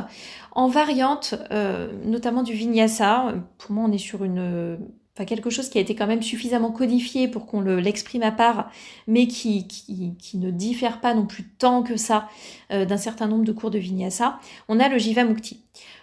En 0.52 0.68
variante, 0.68 1.34
euh, 1.50 1.90
notamment 2.04 2.44
du 2.44 2.52
vinyasa, 2.52 3.34
pour 3.58 3.72
moi 3.72 3.84
on 3.88 3.92
est 3.92 3.98
sur 3.98 4.22
une 4.22 4.78
enfin 5.14 5.26
quelque 5.26 5.50
chose 5.50 5.68
qui 5.68 5.78
a 5.78 5.80
été 5.80 5.94
quand 5.94 6.06
même 6.06 6.22
suffisamment 6.22 6.70
codifié 6.70 7.28
pour 7.28 7.46
qu'on 7.46 7.60
l'exprime 7.60 8.22
à 8.22 8.32
part, 8.32 8.70
mais 9.06 9.26
qui, 9.26 9.66
ne 10.34 10.50
diffère 10.50 11.00
pas 11.00 11.14
non 11.14 11.26
plus 11.26 11.44
tant 11.58 11.82
que 11.82 11.96
ça 11.96 12.28
euh, 12.72 12.86
d'un 12.86 12.96
certain 12.96 13.26
nombre 13.26 13.44
de 13.44 13.52
cours 13.52 13.70
de 13.70 13.78
vinyasa, 13.78 14.38
on 14.68 14.80
a 14.80 14.88
le 14.88 14.98
Jivamukti. 14.98 15.60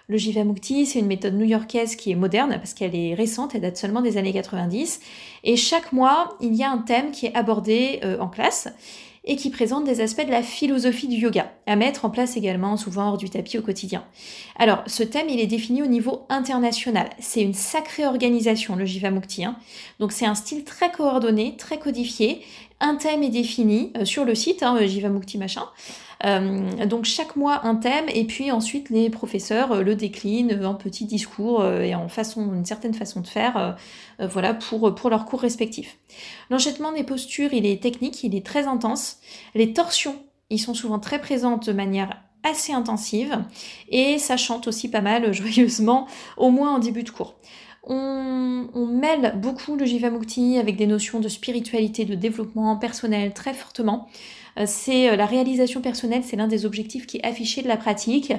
Le 0.07 0.17
Jivamukti, 0.17 0.85
c'est 0.87 0.99
une 0.99 1.07
méthode 1.07 1.35
new-yorkaise 1.35 1.95
qui 1.95 2.11
est 2.11 2.15
moderne 2.15 2.55
parce 2.57 2.73
qu'elle 2.73 2.95
est 2.95 3.13
récente, 3.13 3.53
elle 3.53 3.61
date 3.61 3.77
seulement 3.77 4.01
des 4.01 4.17
années 4.17 4.33
90. 4.33 5.01
Et 5.43 5.55
chaque 5.55 5.91
mois, 5.93 6.35
il 6.41 6.55
y 6.55 6.63
a 6.63 6.71
un 6.71 6.79
thème 6.79 7.11
qui 7.11 7.27
est 7.27 7.35
abordé 7.35 7.99
euh, 8.03 8.19
en 8.19 8.27
classe. 8.27 8.67
Et 9.29 9.35
qui 9.35 9.51
présente 9.51 9.83
des 9.83 10.01
aspects 10.01 10.25
de 10.25 10.31
la 10.31 10.41
philosophie 10.41 11.07
du 11.07 11.17
yoga, 11.17 11.53
à 11.67 11.75
mettre 11.75 12.03
en 12.03 12.09
place 12.09 12.35
également 12.35 12.75
souvent 12.77 13.09
hors 13.09 13.17
du 13.17 13.29
tapis 13.29 13.59
au 13.59 13.61
quotidien. 13.61 14.03
Alors, 14.57 14.81
ce 14.87 15.03
thème, 15.03 15.29
il 15.29 15.39
est 15.39 15.45
défini 15.45 15.83
au 15.83 15.85
niveau 15.85 16.25
international. 16.29 17.11
C'est 17.19 17.43
une 17.43 17.53
sacrée 17.53 18.07
organisation, 18.07 18.75
le 18.75 18.85
Jivamukti. 18.85 19.45
Hein. 19.45 19.55
Donc, 19.99 20.13
c'est 20.13 20.25
un 20.25 20.33
style 20.33 20.63
très 20.63 20.91
coordonné, 20.91 21.55
très 21.57 21.77
codifié. 21.77 22.41
Un 22.81 22.95
thème 22.95 23.23
est 23.23 23.29
défini 23.29 23.91
euh, 23.97 24.05
sur 24.05 24.25
le 24.25 24.35
site, 24.35 24.63
hein, 24.63 24.77
Jivamukti 24.85 25.37
machin. 25.37 25.65
Euh, 26.25 26.85
donc 26.85 27.05
chaque 27.05 27.37
mois 27.37 27.65
un 27.65 27.75
thème 27.75 28.05
et 28.13 28.25
puis 28.25 28.51
ensuite 28.51 28.89
les 28.89 29.09
professeurs 29.09 29.71
euh, 29.71 29.83
le 29.83 29.95
déclinent 29.95 30.65
en 30.65 30.75
petits 30.75 31.05
discours 31.05 31.65
et 31.65 31.95
en 31.95 32.09
façon, 32.09 32.53
une 32.53 32.65
certaine 32.65 32.93
façon 32.93 33.21
de 33.21 33.27
faire, 33.27 33.77
voilà 34.19 34.53
pour, 34.53 34.93
pour 34.95 35.09
leurs 35.09 35.25
cours 35.25 35.41
respectifs. 35.41 35.97
L'enchaînement 36.49 36.91
des 36.91 37.03
postures, 37.03 37.53
il 37.53 37.65
est 37.65 37.81
technique, 37.81 38.23
il 38.23 38.35
est 38.35 38.45
très 38.45 38.67
intense. 38.67 39.17
Les 39.55 39.73
torsions, 39.73 40.15
ils 40.49 40.59
sont 40.59 40.73
souvent 40.73 40.99
très 40.99 41.19
présentes 41.19 41.67
de 41.67 41.73
manière 41.73 42.21
assez 42.43 42.73
intensive 42.73 43.37
et 43.89 44.17
ça 44.17 44.37
chante 44.37 44.67
aussi 44.67 44.89
pas 44.89 45.01
mal 45.01 45.33
joyeusement, 45.33 46.07
au 46.37 46.49
moins 46.49 46.75
en 46.75 46.79
début 46.79 47.03
de 47.03 47.09
cours. 47.09 47.35
On, 47.83 48.85
mêle 48.85 49.35
beaucoup 49.37 49.75
le 49.75 49.85
Jivamukti 49.85 50.57
avec 50.57 50.75
des 50.75 50.85
notions 50.85 51.19
de 51.19 51.29
spiritualité, 51.29 52.05
de 52.05 52.15
développement 52.15 52.75
personnel 52.75 53.33
très 53.33 53.53
fortement. 53.53 54.07
Euh, 54.57 54.63
c'est 54.67 55.09
euh, 55.09 55.15
la 55.15 55.25
réalisation 55.25 55.81
personnelle, 55.81 56.23
c'est 56.23 56.35
l'un 56.35 56.47
des 56.47 56.65
objectifs 56.65 57.07
qui 57.07 57.17
est 57.17 57.25
affiché 57.25 57.61
de 57.61 57.67
la 57.67 57.77
pratique. 57.77 58.33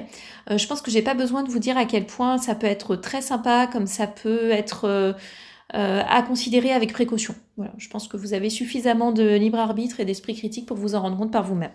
Euh, 0.49 0.57
je 0.57 0.67
pense 0.67 0.81
que 0.81 0.91
j'ai 0.91 1.01
pas 1.01 1.15
besoin 1.15 1.43
de 1.43 1.49
vous 1.49 1.59
dire 1.59 1.77
à 1.77 1.85
quel 1.85 2.05
point 2.05 2.37
ça 2.37 2.55
peut 2.55 2.67
être 2.67 2.95
très 2.95 3.21
sympa, 3.21 3.67
comme 3.71 3.87
ça 3.87 4.07
peut 4.07 4.51
être 4.51 5.15
à 5.73 6.21
considérer 6.23 6.71
avec 6.71 6.91
précaution. 6.91 7.33
Voilà, 7.55 7.73
je 7.77 7.87
pense 7.87 8.09
que 8.09 8.17
vous 8.17 8.33
avez 8.33 8.49
suffisamment 8.49 9.13
de 9.13 9.35
libre 9.35 9.57
arbitre 9.57 10.01
et 10.01 10.05
d'esprit 10.05 10.35
critique 10.35 10.65
pour 10.65 10.75
vous 10.75 10.95
en 10.95 11.01
rendre 11.01 11.17
compte 11.17 11.31
par 11.31 11.43
vous-même. 11.43 11.71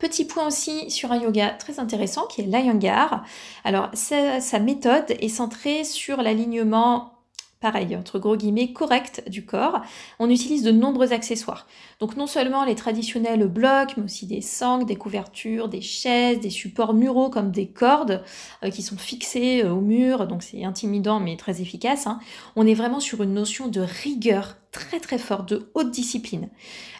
Petit 0.00 0.24
point 0.24 0.46
aussi 0.46 0.90
sur 0.90 1.12
un 1.12 1.20
yoga 1.20 1.50
très 1.50 1.78
intéressant 1.78 2.26
qui 2.26 2.40
est 2.40 2.44
l'Iyengar. 2.44 3.22
Alors 3.64 3.90
sa, 3.92 4.58
méthode 4.58 5.04
est 5.10 5.28
centrée 5.28 5.84
sur 5.84 6.22
l'alignement 6.22 7.19
pareil, 7.60 7.94
entre 7.94 8.18
gros 8.18 8.36
guillemets, 8.36 8.72
correct 8.72 9.22
du 9.28 9.44
corps, 9.44 9.82
on 10.18 10.30
utilise 10.30 10.62
de 10.62 10.70
nombreux 10.70 11.12
accessoires. 11.12 11.66
Donc 11.98 12.16
non 12.16 12.26
seulement 12.26 12.64
les 12.64 12.74
traditionnels 12.74 13.46
blocs, 13.46 13.96
mais 13.98 14.04
aussi 14.04 14.26
des 14.26 14.40
sangles, 14.40 14.86
des 14.86 14.96
couvertures, 14.96 15.68
des 15.68 15.82
chaises, 15.82 16.40
des 16.40 16.48
supports 16.48 16.94
muraux 16.94 17.28
comme 17.28 17.50
des 17.50 17.68
cordes 17.68 18.22
euh, 18.64 18.70
qui 18.70 18.80
sont 18.82 18.96
fixées 18.96 19.62
euh, 19.62 19.72
au 19.72 19.82
mur, 19.82 20.26
donc 20.26 20.42
c'est 20.42 20.64
intimidant 20.64 21.20
mais 21.20 21.36
très 21.36 21.60
efficace. 21.60 22.06
Hein. 22.06 22.18
On 22.56 22.66
est 22.66 22.74
vraiment 22.74 23.00
sur 23.00 23.22
une 23.22 23.34
notion 23.34 23.68
de 23.68 23.80
rigueur 23.80 24.56
très 24.72 24.98
très 24.98 25.18
forte, 25.18 25.50
de 25.50 25.70
haute 25.74 25.90
discipline. 25.90 26.48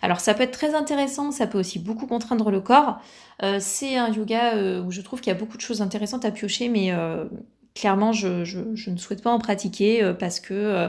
Alors 0.03 0.21
ça 0.21 0.35
peut 0.35 0.43
être 0.43 0.51
très 0.51 0.75
intéressant, 0.75 1.31
ça 1.31 1.47
peut 1.47 1.59
aussi 1.59 1.79
beaucoup 1.79 2.07
contraindre 2.07 2.51
le 2.51 2.61
corps. 2.61 2.99
Euh, 3.43 3.57
c'est 3.61 3.97
un 3.97 4.11
yoga 4.11 4.83
où 4.83 4.91
je 4.91 5.01
trouve 5.01 5.23
qu'il 5.23 5.33
y 5.33 5.37
a 5.37 5.39
beaucoup 5.39 5.57
de 5.57 5.63
choses 5.63 5.81
intéressantes 5.81 6.27
à 6.27 6.31
piocher, 6.31 6.69
mais 6.69 6.93
clairement, 7.75 8.13
je, 8.13 8.91
ne 8.91 8.97
souhaite 8.97 9.23
pas 9.23 9.31
en 9.31 9.39
pratiquer 9.39 10.03
euh, 10.03 10.13
parce 10.13 10.41
que, 10.41 10.55
euh, 10.55 10.89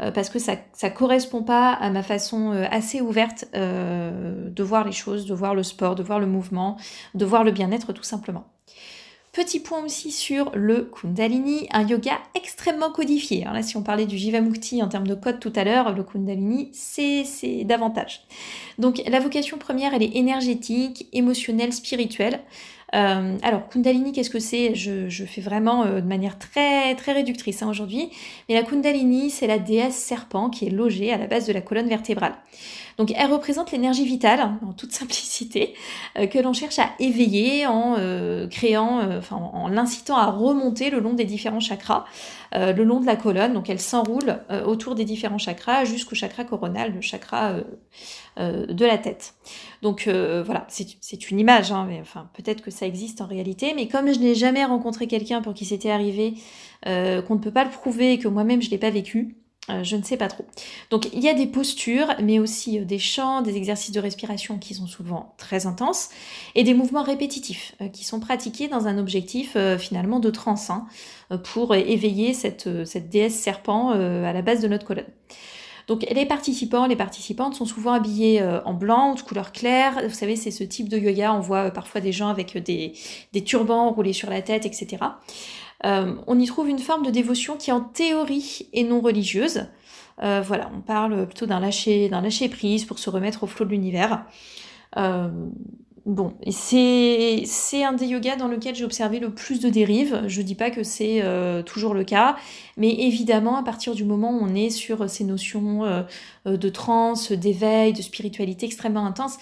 euh, 0.00 0.10
parce 0.10 0.28
que 0.28 0.38
ça 0.38 0.56
ne 0.82 0.88
correspond 0.88 1.42
pas 1.42 1.72
à 1.72 1.90
ma 1.90 2.02
façon 2.02 2.50
assez 2.70 3.00
ouverte 3.00 3.46
de 3.54 4.62
voir 4.62 4.84
les 4.84 4.92
choses, 4.92 5.26
de 5.26 5.34
voir 5.34 5.54
le 5.54 5.62
sport, 5.62 5.94
de 5.94 6.02
voir 6.02 6.20
le 6.20 6.26
mouvement, 6.26 6.76
de 7.14 7.24
voir 7.24 7.44
le 7.44 7.50
bien-être 7.50 7.92
tout 7.92 8.02
simplement. 8.02 8.44
Petit 9.32 9.60
point 9.60 9.84
aussi 9.84 10.12
sur 10.12 10.50
le 10.54 10.90
Kundalini, 10.90 11.68
un 11.70 11.86
yoga 11.86 12.18
extrêmement 12.34 12.90
codifié. 12.90 13.44
Là, 13.44 13.62
si 13.62 13.76
on 13.76 13.82
parlait 13.82 14.06
du 14.06 14.16
Jivamukti 14.16 14.82
en 14.82 14.88
termes 14.88 15.06
de 15.06 15.14
code 15.14 15.40
tout 15.40 15.52
à 15.56 15.64
l'heure, 15.64 15.94
le 15.94 16.02
Kundalini, 16.02 16.70
c'est 16.72 17.64
davantage. 17.64 18.22
Donc 18.78 19.02
la 19.06 19.20
vocation 19.20 19.58
première, 19.58 19.92
elle 19.92 20.02
est 20.02 20.16
énergétique, 20.16 21.06
émotionnelle, 21.12 21.74
spirituelle. 21.74 22.40
Euh, 22.96 23.36
alors, 23.42 23.68
Kundalini, 23.68 24.12
qu'est-ce 24.12 24.30
que 24.30 24.38
c'est? 24.38 24.74
Je, 24.74 25.24
fais 25.26 25.40
vraiment 25.40 25.84
euh, 25.84 26.00
de 26.00 26.06
manière 26.06 26.38
très, 26.38 26.94
réductrice 26.94 27.62
hein, 27.62 27.68
aujourd'hui. 27.68 28.10
Mais 28.48 28.54
la 28.54 28.62
Kundalini, 28.62 29.30
c'est 29.30 29.46
la 29.46 29.58
déesse 29.58 29.96
serpent 29.96 30.48
qui 30.48 30.66
est 30.66 30.70
logée 30.70 31.12
à 31.12 31.18
la 31.18 31.26
base 31.26 31.46
de 31.46 31.52
la 31.52 31.60
colonne 31.60 31.88
vertébrale. 31.88 32.34
Donc 32.96 33.12
elle 33.14 33.30
représente 33.30 33.72
l'énergie 33.72 34.04
vitale, 34.04 34.40
hein, 34.40 34.58
en 34.66 34.72
toute 34.72 34.92
simplicité, 35.06 35.74
euh, 36.18 36.26
que 36.26 36.38
l'on 36.38 36.52
cherche 36.52 36.78
à 36.78 36.90
éveiller 36.98 37.66
en 37.66 37.96
euh, 37.98 38.46
créant, 38.48 39.00
euh, 39.00 39.18
enfin 39.18 39.36
en, 39.36 39.68
l'incitant 39.68 40.16
à 40.16 40.30
remonter 40.30 40.90
le 40.90 41.00
long 41.00 41.12
des 41.12 41.24
différents 41.24 41.60
chakras, 41.60 42.04
le 42.54 42.84
long 42.84 43.00
de 43.00 43.06
la 43.06 43.16
colonne. 43.16 43.52
Donc 43.52 43.68
elle 43.68 43.80
s'enroule 43.80 44.38
autour 44.64 44.94
des 44.94 45.04
différents 45.04 45.36
chakras 45.36 45.84
jusqu'au 45.84 46.14
chakra 46.14 46.44
coronal, 46.44 46.94
le 46.94 47.02
chakra 47.02 47.54
de 48.38 48.84
la 48.84 48.96
tête. 48.96 49.34
Donc 49.82 50.08
voilà, 50.08 50.66
c'est 50.68 51.30
une 51.30 51.38
image, 51.38 51.70
hein, 51.70 51.84
mais 51.86 52.00
enfin 52.00 52.30
peut-être 52.32 52.62
que 52.62 52.70
ça 52.70 52.86
existe 52.86 53.20
en 53.20 53.26
réalité, 53.26 53.74
mais 53.74 53.88
comme 53.88 54.10
je 54.10 54.18
n'ai 54.20 54.34
jamais 54.34 54.64
rencontré 54.64 55.06
quelqu'un 55.06 55.42
pour 55.42 55.52
qui 55.52 55.66
c'était 55.66 55.90
arrivé, 55.90 56.34
qu'on 56.84 57.34
ne 57.34 57.40
peut 57.40 57.50
pas 57.50 57.64
le 57.64 57.70
prouver 57.70 58.12
et 58.12 58.18
que 58.18 58.28
moi-même 58.28 58.62
je 58.62 58.70
l'ai 58.70 58.78
pas 58.78 58.90
vécu, 58.90 59.36
euh, 59.68 59.82
je 59.82 59.96
ne 59.96 60.02
sais 60.02 60.16
pas 60.16 60.28
trop. 60.28 60.44
Donc 60.90 61.08
il 61.12 61.20
y 61.20 61.28
a 61.28 61.34
des 61.34 61.46
postures, 61.46 62.14
mais 62.22 62.38
aussi 62.38 62.78
euh, 62.78 62.84
des 62.84 62.98
chants, 62.98 63.42
des 63.42 63.56
exercices 63.56 63.92
de 63.92 64.00
respiration 64.00 64.58
qui 64.58 64.74
sont 64.74 64.86
souvent 64.86 65.34
très 65.38 65.66
intenses, 65.66 66.10
et 66.54 66.62
des 66.62 66.74
mouvements 66.74 67.02
répétitifs 67.02 67.74
euh, 67.80 67.88
qui 67.88 68.04
sont 68.04 68.20
pratiqués 68.20 68.68
dans 68.68 68.86
un 68.86 68.98
objectif 68.98 69.56
finalement 69.78 70.20
de 70.20 70.30
trance, 70.30 70.70
hein, 70.70 70.86
pour 71.44 71.74
éveiller 71.74 72.34
cette 72.34 72.68
déesse 73.08 73.34
serpent 73.34 73.90
à 73.90 74.32
la 74.32 74.42
base 74.42 74.60
de 74.60 74.68
notre 74.68 74.84
colonne. 74.84 75.06
Donc 75.86 76.04
les 76.10 76.26
participants, 76.26 76.86
les 76.86 76.96
participantes 76.96 77.54
sont 77.54 77.64
souvent 77.64 77.92
habillés 77.92 78.42
en 78.64 78.74
blanc 78.74 79.12
ou 79.12 79.14
de 79.14 79.20
couleur 79.20 79.52
claire. 79.52 80.00
Vous 80.02 80.14
savez, 80.14 80.34
c'est 80.34 80.50
ce 80.50 80.64
type 80.64 80.88
de 80.88 80.98
yoga. 80.98 81.32
On 81.32 81.40
voit 81.40 81.70
parfois 81.70 82.00
des 82.00 82.10
gens 82.10 82.28
avec 82.28 82.56
des, 82.58 82.92
des 83.32 83.44
turbans 83.44 83.92
roulés 83.92 84.12
sur 84.12 84.28
la 84.28 84.42
tête, 84.42 84.66
etc. 84.66 84.98
Euh, 85.84 86.14
on 86.26 86.38
y 86.38 86.46
trouve 86.46 86.68
une 86.68 86.78
forme 86.78 87.04
de 87.04 87.10
dévotion 87.10 87.56
qui 87.56 87.70
en 87.70 87.80
théorie 87.80 88.68
est 88.72 88.84
non 88.84 89.00
religieuse. 89.00 89.66
Euh, 90.22 90.42
voilà, 90.44 90.70
on 90.74 90.80
parle 90.80 91.26
plutôt 91.26 91.46
d'un 91.46 91.60
lâcher, 91.60 92.08
d'un 92.08 92.22
lâcher 92.22 92.48
prise 92.48 92.84
pour 92.84 92.98
se 92.98 93.10
remettre 93.10 93.42
au 93.42 93.46
flot 93.46 93.66
de 93.66 93.70
l'univers. 93.70 94.24
Euh, 94.96 95.28
bon, 96.06 96.32
c'est, 96.50 97.44
un 97.84 97.92
des 97.92 98.06
yogas 98.06 98.36
dans 98.36 98.48
lequel 98.48 98.74
j'ai 98.74 98.84
observé 98.84 99.20
le 99.20 99.34
plus 99.34 99.60
de 99.60 99.68
dérives. 99.68 100.22
Je 100.26 100.40
dis 100.40 100.54
pas 100.54 100.70
que 100.70 100.82
c'est 100.82 101.22
toujours 101.66 101.92
le 101.92 102.04
cas, 102.04 102.36
mais 102.76 102.90
évidemment, 102.90 103.56
à 103.56 103.62
partir 103.62 103.94
du 103.94 104.04
moment 104.04 104.30
où 104.30 104.38
on 104.40 104.54
est 104.54 104.70
sur 104.70 105.10
ces 105.10 105.24
notions 105.24 105.82
de 106.46 106.68
transe, 106.68 107.32
d'éveil, 107.32 107.92
de 107.92 108.02
spiritualité 108.02 108.66
extrêmement 108.66 109.04
intense, 109.04 109.36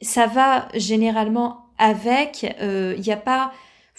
ça 0.00 0.26
va 0.26 0.66
généralement 0.74 1.66
avec. 1.78 2.42
Il 2.60 3.00
n'y 3.00 3.12
a 3.12 3.16
pas 3.16 3.52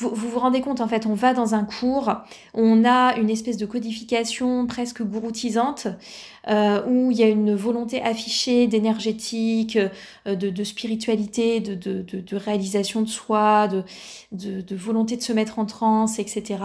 vous, 0.09 0.29
vous, 0.29 0.39
rendez 0.39 0.61
compte, 0.61 0.81
en 0.81 0.87
fait, 0.87 1.05
on 1.05 1.13
va 1.13 1.33
dans 1.33 1.55
un 1.55 1.63
cours, 1.63 2.13
on 2.53 2.85
a 2.85 3.15
une 3.17 3.29
espèce 3.29 3.57
de 3.57 3.65
codification 3.65 4.67
presque 4.67 5.03
gouroutisante, 5.03 5.87
euh, 6.49 6.85
où 6.87 7.11
il 7.11 7.17
y 7.17 7.23
a 7.23 7.27
une 7.27 7.55
volonté 7.55 8.01
affichée 8.01 8.67
d'énergétique, 8.67 9.77
euh, 10.27 10.35
de, 10.35 10.63
spiritualité, 10.63 11.59
de, 11.59 11.75
de, 11.75 12.35
réalisation 12.35 13.01
de 13.01 13.07
soi, 13.07 13.67
de, 13.67 14.75
volonté 14.75 15.15
de 15.17 15.21
se 15.21 15.33
mettre 15.33 15.59
en 15.59 15.65
transe, 15.65 16.19
etc. 16.19 16.57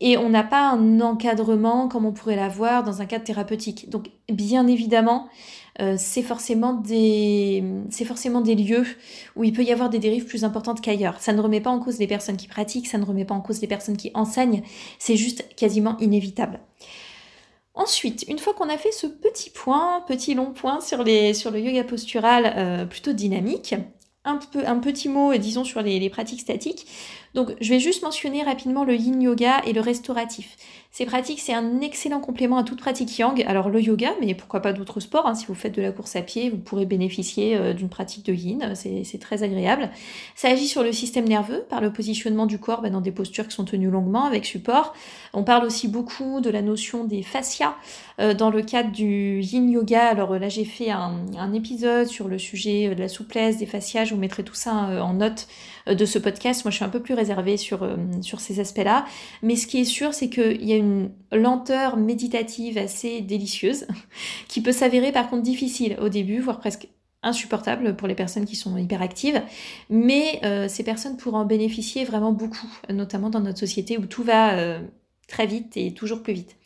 Et 0.00 0.16
on 0.16 0.28
n'a 0.28 0.44
pas 0.44 0.70
un 0.70 1.00
encadrement 1.00 1.88
comme 1.88 2.06
on 2.06 2.12
pourrait 2.12 2.36
l'avoir 2.36 2.84
dans 2.84 3.02
un 3.02 3.06
cadre 3.06 3.24
thérapeutique. 3.24 3.90
Donc, 3.90 4.10
bien 4.28 4.66
évidemment, 4.66 5.28
euh, 5.80 5.96
c'est 5.98 6.22
forcément 6.22 6.74
des 6.74 7.62
lieux 8.56 8.86
où 9.36 9.44
il 9.44 9.52
peut 9.52 9.62
y 9.62 9.72
avoir 9.72 9.90
des 9.90 9.98
dérives 9.98 10.24
plus 10.24 10.44
importantes 10.44 10.80
qu'ailleurs. 10.80 11.20
Ça 11.20 11.32
ne 11.32 11.40
remet 11.40 11.60
pas 11.60 11.70
en 11.70 11.78
cause 11.78 11.98
les 11.98 12.06
personnes 12.06 12.36
qui 12.36 12.48
pratiquent, 12.48 12.88
ça 12.88 12.98
ne 12.98 13.04
remet 13.04 13.24
pas 13.24 13.34
en 13.34 13.40
cause 13.40 13.60
les 13.60 13.68
personnes 13.68 13.96
qui 13.96 14.10
enseignent, 14.14 14.62
c'est 14.98 15.16
juste 15.16 15.44
quasiment 15.56 15.96
inévitable. 15.98 16.60
Ensuite, 17.74 18.24
une 18.28 18.40
fois 18.40 18.54
qu'on 18.54 18.68
a 18.68 18.76
fait 18.76 18.90
ce 18.90 19.06
petit 19.06 19.50
point, 19.50 20.02
petit 20.08 20.34
long 20.34 20.52
point 20.52 20.80
sur, 20.80 21.04
le 21.04 21.58
yoga 21.60 21.84
postural 21.84 22.52
euh, 22.56 22.84
plutôt 22.84 23.12
dynamique, 23.12 23.76
un, 24.24 24.36
petit 24.80 25.08
mot, 25.08 25.34
disons, 25.36 25.64
sur 25.64 25.80
les 25.80 26.10
pratiques 26.10 26.40
statiques. 26.40 26.86
Donc, 27.38 27.54
je 27.60 27.70
vais 27.70 27.78
juste 27.78 28.02
mentionner 28.02 28.42
rapidement 28.42 28.82
le 28.82 28.96
yin 28.96 29.22
yoga 29.22 29.62
et 29.64 29.72
le 29.72 29.80
restauratif. 29.80 30.56
Ces 30.90 31.06
pratiques, 31.06 31.38
c'est 31.38 31.54
un 31.54 31.80
excellent 31.82 32.18
complément 32.18 32.56
à 32.56 32.64
toute 32.64 32.80
pratique 32.80 33.16
yang. 33.16 33.44
Alors 33.46 33.68
le 33.68 33.80
yoga, 33.80 34.14
mais 34.20 34.34
pourquoi 34.34 34.60
pas 34.60 34.72
d'autres 34.72 34.98
sports. 34.98 35.26
Hein. 35.26 35.34
Si 35.34 35.46
vous 35.46 35.54
faites 35.54 35.74
de 35.74 35.82
la 35.82 35.92
course 35.92 36.16
à 36.16 36.22
pied, 36.22 36.50
vous 36.50 36.56
pourrez 36.56 36.86
bénéficier 36.86 37.56
euh, 37.56 37.74
d'une 37.74 37.88
pratique 37.88 38.26
de 38.26 38.32
yin. 38.32 38.72
C'est 38.74 39.20
très 39.20 39.44
agréable. 39.44 39.90
Ça 40.34 40.48
agit 40.48 40.66
sur 40.66 40.82
le 40.82 40.90
système 40.90 41.28
nerveux 41.28 41.64
par 41.68 41.80
le 41.80 41.92
positionnement 41.92 42.46
du 42.46 42.58
corps 42.58 42.80
bah, 42.80 42.90
dans 42.90 43.02
des 43.02 43.12
postures 43.12 43.46
qui 43.46 43.54
sont 43.54 43.64
tenues 43.64 43.90
longuement 43.90 44.24
avec 44.24 44.44
support. 44.44 44.94
On 45.34 45.44
parle 45.44 45.64
aussi 45.64 45.86
beaucoup 45.86 46.40
de 46.40 46.50
la 46.50 46.62
notion 46.62 47.04
des 47.04 47.22
fascias 47.22 47.76
euh, 48.18 48.34
dans 48.34 48.50
le 48.50 48.62
cadre 48.62 48.90
du 48.90 49.40
yin 49.40 49.70
yoga. 49.70 50.08
Alors 50.08 50.36
là, 50.36 50.48
j'ai 50.48 50.64
fait 50.64 50.90
un, 50.90 51.20
un, 51.38 51.52
épisode 51.52 52.08
sur 52.08 52.26
le 52.26 52.38
sujet 52.38 52.92
de 52.94 53.00
la 53.00 53.08
souplesse, 53.08 53.58
des 53.58 53.66
fascias. 53.66 54.06
Je 54.06 54.14
vous 54.14 54.20
mettrai 54.20 54.42
tout 54.42 54.54
ça 54.54 54.88
euh, 54.88 55.00
en 55.00 55.12
note 55.12 55.46
de 55.94 56.04
ce 56.04 56.18
podcast. 56.18 56.64
Moi, 56.64 56.70
je 56.70 56.76
suis 56.76 56.84
un 56.84 56.88
peu 56.90 57.00
plus 57.00 57.14
réservée 57.14 57.56
sur, 57.56 57.88
sur 58.22 58.40
ces 58.40 58.60
aspects-là. 58.60 59.04
Mais 59.42 59.56
ce 59.56 59.66
qui 59.66 59.80
est 59.80 59.84
sûr, 59.84 60.14
c'est 60.14 60.28
qu'il 60.28 60.64
y 60.64 60.72
a 60.72 60.76
une 60.76 61.10
lenteur 61.32 61.96
méditative 61.96 62.78
assez 62.78 63.20
délicieuse, 63.20 63.86
qui 64.48 64.60
peut 64.62 64.72
s'avérer 64.72 65.12
par 65.12 65.28
contre 65.28 65.42
difficile 65.42 65.96
au 66.00 66.08
début, 66.08 66.40
voire 66.40 66.58
presque 66.58 66.88
insupportable 67.22 67.96
pour 67.96 68.08
les 68.08 68.14
personnes 68.14 68.44
qui 68.44 68.56
sont 68.56 68.76
hyperactives, 68.76 69.42
mais 69.90 70.40
euh, 70.44 70.68
ces 70.68 70.84
personnes 70.84 71.16
pourront 71.16 71.38
en 71.38 71.44
bénéficier 71.44 72.04
vraiment 72.04 72.32
beaucoup, 72.32 72.70
notamment 72.90 73.30
dans 73.30 73.40
notre 73.40 73.58
société 73.58 73.98
où 73.98 74.06
tout 74.06 74.22
va 74.22 74.54
euh, 74.54 74.80
très 75.26 75.46
vite 75.46 75.76
et 75.76 75.92
toujours 75.92 76.22
plus 76.22 76.32
vite. 76.32 76.56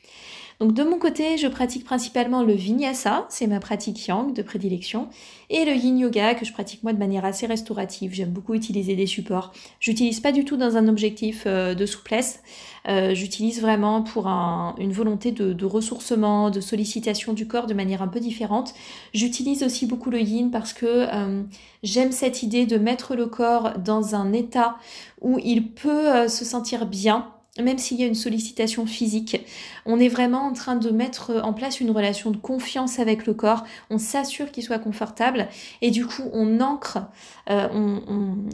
Donc 0.60 0.74
de 0.74 0.82
mon 0.82 0.98
côté, 0.98 1.38
je 1.38 1.48
pratique 1.48 1.84
principalement 1.84 2.42
le 2.42 2.52
vinyasa, 2.52 3.26
c'est 3.28 3.46
ma 3.46 3.60
pratique 3.60 4.06
yang 4.06 4.32
de 4.32 4.42
prédilection, 4.42 5.08
et 5.50 5.64
le 5.64 5.74
yin 5.74 5.98
yoga 5.98 6.34
que 6.34 6.44
je 6.44 6.52
pratique 6.52 6.82
moi 6.82 6.92
de 6.92 6.98
manière 6.98 7.24
assez 7.24 7.46
restaurative. 7.46 8.14
J'aime 8.14 8.30
beaucoup 8.30 8.54
utiliser 8.54 8.96
des 8.96 9.06
supports. 9.06 9.52
J'utilise 9.80 10.20
pas 10.20 10.32
du 10.32 10.44
tout 10.44 10.56
dans 10.56 10.76
un 10.76 10.88
objectif 10.88 11.44
euh, 11.46 11.74
de 11.74 11.86
souplesse. 11.86 12.42
Euh, 12.88 13.14
j'utilise 13.14 13.60
vraiment 13.60 14.02
pour 14.02 14.26
une 14.26 14.92
volonté 14.92 15.30
de, 15.30 15.64
ressourcement, 15.64 16.50
de 16.50 16.60
sollicitation 16.60 17.32
du 17.32 17.46
corps 17.46 17.66
de 17.66 17.74
manière 17.74 18.02
un 18.02 18.08
peu 18.08 18.18
différente. 18.18 18.74
J'utilise 19.14 19.62
aussi 19.62 19.86
beaucoup 19.86 20.10
le 20.10 20.20
yin 20.20 20.50
parce 20.50 20.72
que 20.72 20.86
euh, 20.86 21.42
j'aime 21.82 22.12
cette 22.12 22.42
idée 22.42 22.66
de 22.66 22.78
mettre 22.78 23.14
le 23.14 23.26
corps 23.26 23.78
dans 23.78 24.14
un 24.14 24.32
état 24.32 24.76
où 25.20 25.38
il 25.38 25.72
peut 25.72 26.28
se 26.28 26.44
sentir 26.44 26.86
bien 26.86 27.28
même 27.60 27.76
s'il 27.76 28.00
y 28.00 28.02
a 28.02 28.06
une 28.06 28.14
sollicitation 28.14 28.86
physique, 28.86 29.44
on 29.84 30.00
est 30.00 30.08
vraiment 30.08 30.46
en 30.46 30.54
train 30.54 30.74
de 30.74 30.90
mettre 30.90 31.42
en 31.44 31.52
place 31.52 31.80
une 31.80 31.90
relation 31.90 32.30
de 32.30 32.38
confiance 32.38 32.98
avec 32.98 33.26
le 33.26 33.34
corps, 33.34 33.64
on 33.90 33.98
s'assure 33.98 34.50
qu'il 34.50 34.62
soit 34.62 34.78
confortable 34.78 35.48
et 35.82 35.90
du 35.90 36.06
coup 36.06 36.30
on 36.32 36.60
ancre, 36.60 36.98
euh, 37.50 37.68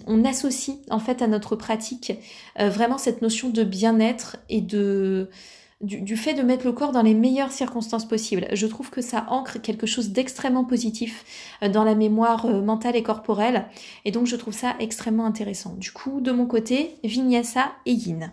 on, 0.06 0.24
associe 0.24 0.78
en 0.90 0.98
fait 0.98 1.22
à 1.22 1.28
notre 1.28 1.54
pratique 1.54 2.12
euh, 2.58 2.68
vraiment 2.68 2.98
cette 2.98 3.22
notion 3.22 3.50
de 3.50 3.62
bien-être 3.62 4.36
et 4.48 4.60
de... 4.60 5.30
Du, 5.80 6.16
fait 6.16 6.34
de 6.34 6.42
mettre 6.42 6.66
le 6.66 6.72
corps 6.72 6.90
dans 6.90 7.02
les 7.02 7.14
meilleures 7.14 7.52
circonstances 7.52 8.08
possibles. 8.08 8.48
Je 8.52 8.66
trouve 8.66 8.90
que 8.90 9.00
ça 9.00 9.26
ancre 9.28 9.62
quelque 9.62 9.86
chose 9.86 10.08
d'extrêmement 10.08 10.64
positif 10.64 11.24
euh, 11.62 11.68
dans 11.68 11.84
la 11.84 11.94
mémoire 11.94 12.48
mentale 12.48 12.96
et 12.96 13.04
corporelle, 13.04 13.66
et 14.04 14.10
donc 14.10 14.26
je 14.26 14.34
trouve 14.34 14.54
ça 14.54 14.74
extrêmement 14.80 15.24
intéressant. 15.24 15.76
Du 15.78 15.92
coup, 15.92 16.20
de 16.20 16.32
mon 16.32 16.46
côté, 16.46 16.96
Vinyasa 17.04 17.70
et 17.86 17.92
Yin. 17.92 18.32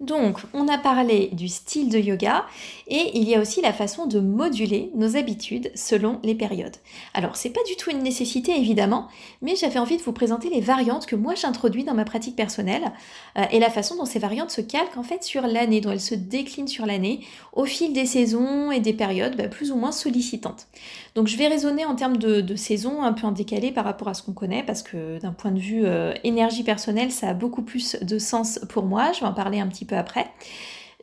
Donc, 0.00 0.38
on 0.54 0.68
a 0.68 0.78
parlé 0.78 1.30
du 1.32 1.48
style 1.48 1.88
de 1.88 1.98
yoga 1.98 2.46
et 2.86 3.18
il 3.18 3.28
y 3.28 3.34
a 3.34 3.40
aussi 3.40 3.60
la 3.60 3.72
façon 3.72 4.06
de 4.06 4.20
moduler 4.20 4.92
nos 4.94 5.16
habitudes 5.16 5.72
selon 5.74 6.20
les 6.22 6.36
périodes. 6.36 6.76
Alors, 7.14 7.34
c'est 7.34 7.50
pas 7.50 7.64
du 7.66 7.74
tout 7.74 7.90
une 7.90 8.04
nécessité 8.04 8.56
évidemment, 8.56 9.08
mais 9.42 9.56
j'avais 9.56 9.80
envie 9.80 9.96
de 9.96 10.02
vous 10.02 10.12
présenter 10.12 10.50
les 10.50 10.60
variantes 10.60 11.06
que 11.06 11.16
moi 11.16 11.34
j'introduis 11.34 11.82
dans 11.82 11.94
ma 11.94 12.04
pratique 12.04 12.36
personnelle 12.36 12.92
euh, 13.36 13.44
et 13.50 13.58
la 13.58 13.70
façon 13.70 13.96
dont 13.96 14.04
ces 14.04 14.20
variantes 14.20 14.52
se 14.52 14.60
calquent 14.60 14.96
en 14.96 15.02
fait 15.02 15.24
sur 15.24 15.42
l'année, 15.42 15.80
dont 15.80 15.90
elles 15.90 16.00
se 16.00 16.14
déclinent 16.14 16.68
sur 16.68 16.86
l'année 16.86 17.26
au 17.52 17.64
fil 17.64 17.92
des 17.92 18.06
saisons 18.06 18.70
et 18.70 18.78
des 18.78 18.92
périodes 18.92 19.36
bah, 19.36 19.48
plus 19.48 19.72
ou 19.72 19.76
moins 19.76 19.90
sollicitantes. 19.90 20.68
Donc, 21.16 21.26
je 21.26 21.36
vais 21.36 21.48
raisonner 21.48 21.84
en 21.84 21.96
termes 21.96 22.18
de, 22.18 22.54
saison 22.54 23.02
un 23.02 23.12
peu 23.12 23.26
en 23.26 23.32
décalé 23.32 23.72
par 23.72 23.84
rapport 23.84 24.06
à 24.06 24.14
ce 24.14 24.22
qu'on 24.22 24.32
connaît 24.32 24.62
parce 24.62 24.84
que 24.84 25.18
d'un 25.18 25.32
point 25.32 25.50
de 25.50 25.58
vue 25.58 25.84
euh, 25.84 26.14
énergie 26.22 26.62
personnelle, 26.62 27.10
ça 27.10 27.30
a 27.30 27.34
beaucoup 27.34 27.62
plus 27.62 27.96
de 28.00 28.18
sens 28.20 28.60
pour 28.68 28.84
moi. 28.84 29.10
Je 29.12 29.20
vais 29.20 29.26
en 29.26 29.32
parler 29.32 29.58
un 29.58 29.66
petit 29.66 29.84
peu 29.84 29.87
après. 29.94 30.30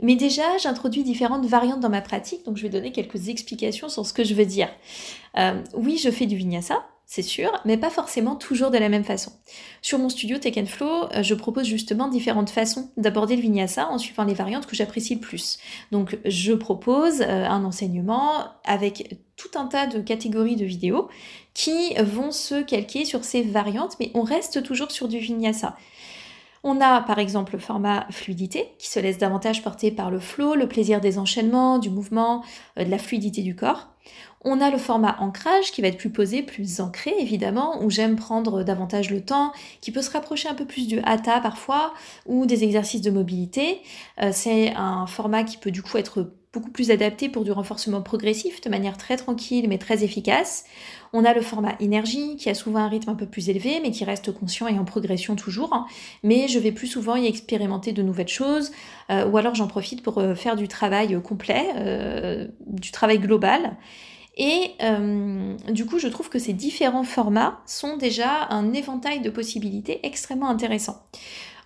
Mais 0.01 0.15
déjà, 0.15 0.57
j'introduis 0.57 1.03
différentes 1.03 1.45
variantes 1.45 1.79
dans 1.79 1.89
ma 1.89 2.01
pratique, 2.01 2.43
donc 2.43 2.57
je 2.57 2.63
vais 2.63 2.69
donner 2.69 2.91
quelques 2.91 3.29
explications 3.29 3.87
sur 3.87 4.05
ce 4.05 4.13
que 4.13 4.23
je 4.23 4.33
veux 4.33 4.45
dire. 4.45 4.69
Euh, 5.37 5.61
oui, 5.73 5.97
je 5.97 6.11
fais 6.11 6.25
du 6.25 6.35
vinyasa, 6.35 6.85
c'est 7.05 7.21
sûr, 7.21 7.51
mais 7.63 7.77
pas 7.77 7.89
forcément 7.89 8.35
toujours 8.35 8.71
de 8.71 8.77
la 8.77 8.89
même 8.89 9.05
façon. 9.05 9.31
Sur 9.81 9.99
mon 9.99 10.09
studio 10.09 10.37
Tech 10.37 10.55
Flow, 10.65 11.05
euh, 11.13 11.23
je 11.23 11.33
propose 11.33 11.65
justement 11.65 12.09
différentes 12.09 12.49
façons 12.49 12.89
d'aborder 12.97 13.37
le 13.37 13.41
vinyasa 13.41 13.89
en 13.89 13.97
suivant 13.97 14.25
les 14.25 14.33
variantes 14.33 14.65
que 14.65 14.75
j'apprécie 14.75 15.15
le 15.15 15.21
plus. 15.21 15.59
Donc 15.91 16.17
je 16.25 16.51
propose 16.53 17.21
euh, 17.21 17.45
un 17.45 17.63
enseignement 17.63 18.47
avec 18.65 19.17
tout 19.37 19.57
un 19.57 19.67
tas 19.67 19.87
de 19.87 19.99
catégories 19.99 20.57
de 20.57 20.65
vidéos 20.65 21.07
qui 21.53 21.93
vont 22.03 22.31
se 22.31 22.63
calquer 22.63 23.05
sur 23.05 23.23
ces 23.23 23.43
variantes, 23.43 23.95
mais 24.01 24.11
on 24.13 24.23
reste 24.23 24.61
toujours 24.63 24.91
sur 24.91 25.07
du 25.07 25.19
vinyasa. 25.19 25.77
On 26.67 26.81
a 26.81 27.01
par 27.01 27.19
exemple 27.19 27.53
le 27.53 27.59
format 27.59 28.07
fluidité 28.09 28.71
qui 28.79 28.89
se 28.89 28.99
laisse 28.99 29.19
davantage 29.19 29.61
porter 29.61 29.91
par 29.91 30.09
le 30.09 30.19
flow, 30.19 30.55
le 30.55 30.67
plaisir 30.67 30.99
des 30.99 31.19
enchaînements, 31.19 31.77
du 31.77 31.91
mouvement, 31.91 32.43
euh, 32.79 32.83
de 32.83 32.89
la 32.89 32.97
fluidité 32.97 33.43
du 33.43 33.55
corps. 33.55 33.89
On 34.43 34.59
a 34.59 34.71
le 34.71 34.79
format 34.79 35.15
ancrage 35.19 35.71
qui 35.71 35.83
va 35.83 35.89
être 35.89 35.97
plus 35.99 36.09
posé, 36.09 36.41
plus 36.41 36.81
ancré 36.81 37.13
évidemment, 37.19 37.83
où 37.83 37.91
j'aime 37.91 38.15
prendre 38.15 38.63
davantage 38.63 39.11
le 39.11 39.21
temps, 39.21 39.51
qui 39.79 39.91
peut 39.91 40.01
se 40.01 40.09
rapprocher 40.09 40.49
un 40.49 40.55
peu 40.55 40.65
plus 40.65 40.87
du 40.87 40.99
hatha 41.01 41.39
parfois, 41.39 41.93
ou 42.25 42.47
des 42.47 42.63
exercices 42.63 43.01
de 43.01 43.11
mobilité. 43.11 43.81
Euh, 44.23 44.31
c'est 44.33 44.73
un 44.75 45.05
format 45.05 45.43
qui 45.43 45.57
peut 45.57 45.71
du 45.71 45.83
coup 45.83 45.97
être 45.97 46.31
beaucoup 46.55 46.71
plus 46.71 46.89
adapté 46.89 47.27
pour 47.27 47.43
du 47.43 47.51
renforcement 47.51 48.01
progressif 48.01 48.61
de 48.61 48.69
manière 48.69 48.97
très 48.97 49.17
tranquille 49.17 49.67
mais 49.67 49.77
très 49.77 50.05
efficace. 50.05 50.63
On 51.11 51.25
a 51.25 51.33
le 51.33 51.41
format 51.41 51.75
énergie 51.81 52.37
qui 52.37 52.49
a 52.49 52.53
souvent 52.53 52.79
un 52.79 52.87
rythme 52.87 53.09
un 53.09 53.15
peu 53.15 53.25
plus 53.25 53.49
élevé 53.49 53.81
mais 53.81 53.91
qui 53.91 54.05
reste 54.05 54.31
conscient 54.31 54.67
et 54.67 54.79
en 54.79 54.85
progression 54.85 55.35
toujours. 55.35 55.73
Hein. 55.73 55.85
Mais 56.23 56.47
je 56.47 56.57
vais 56.57 56.71
plus 56.71 56.87
souvent 56.87 57.17
y 57.17 57.25
expérimenter 57.27 57.91
de 57.91 58.01
nouvelles 58.01 58.29
choses 58.29 58.71
euh, 59.11 59.27
ou 59.27 59.37
alors 59.37 59.53
j'en 59.53 59.67
profite 59.67 60.01
pour 60.01 60.17
euh, 60.19 60.33
faire 60.33 60.55
du 60.55 60.69
travail 60.69 61.21
complet, 61.21 61.65
euh, 61.75 62.47
du 62.65 62.91
travail 62.91 63.19
global. 63.19 63.75
Et 64.37 64.71
du 65.69 65.85
coup, 65.85 65.97
je 65.97 66.09
trouve 66.09 66.27
que 66.27 66.39
ces 66.39 66.51
différents 66.51 67.05
formats 67.05 67.61
sont 67.65 67.95
déjà 67.95 68.47
un 68.49 68.73
éventail 68.73 69.21
de 69.21 69.29
possibilités 69.29 70.01
extrêmement 70.03 70.49
intéressant. 70.49 70.97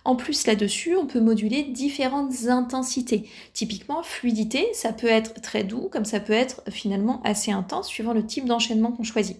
En 0.04 0.16
plus 0.16 0.46
là-dessus, 0.46 0.96
on 0.96 1.06
peut 1.06 1.20
moduler 1.20 1.62
différentes 1.64 2.46
intensités. 2.46 3.28
Typiquement, 3.52 4.02
fluidité, 4.02 4.66
ça 4.72 4.92
peut 4.92 5.06
être 5.06 5.40
très 5.42 5.62
doux, 5.64 5.88
comme 5.92 6.04
ça 6.06 6.20
peut 6.20 6.32
être 6.32 6.62
finalement 6.70 7.20
assez 7.22 7.52
intense, 7.52 7.88
suivant 7.88 8.14
le 8.14 8.24
type 8.24 8.46
d'enchaînement 8.46 8.92
qu'on 8.92 9.04
choisit. 9.04 9.36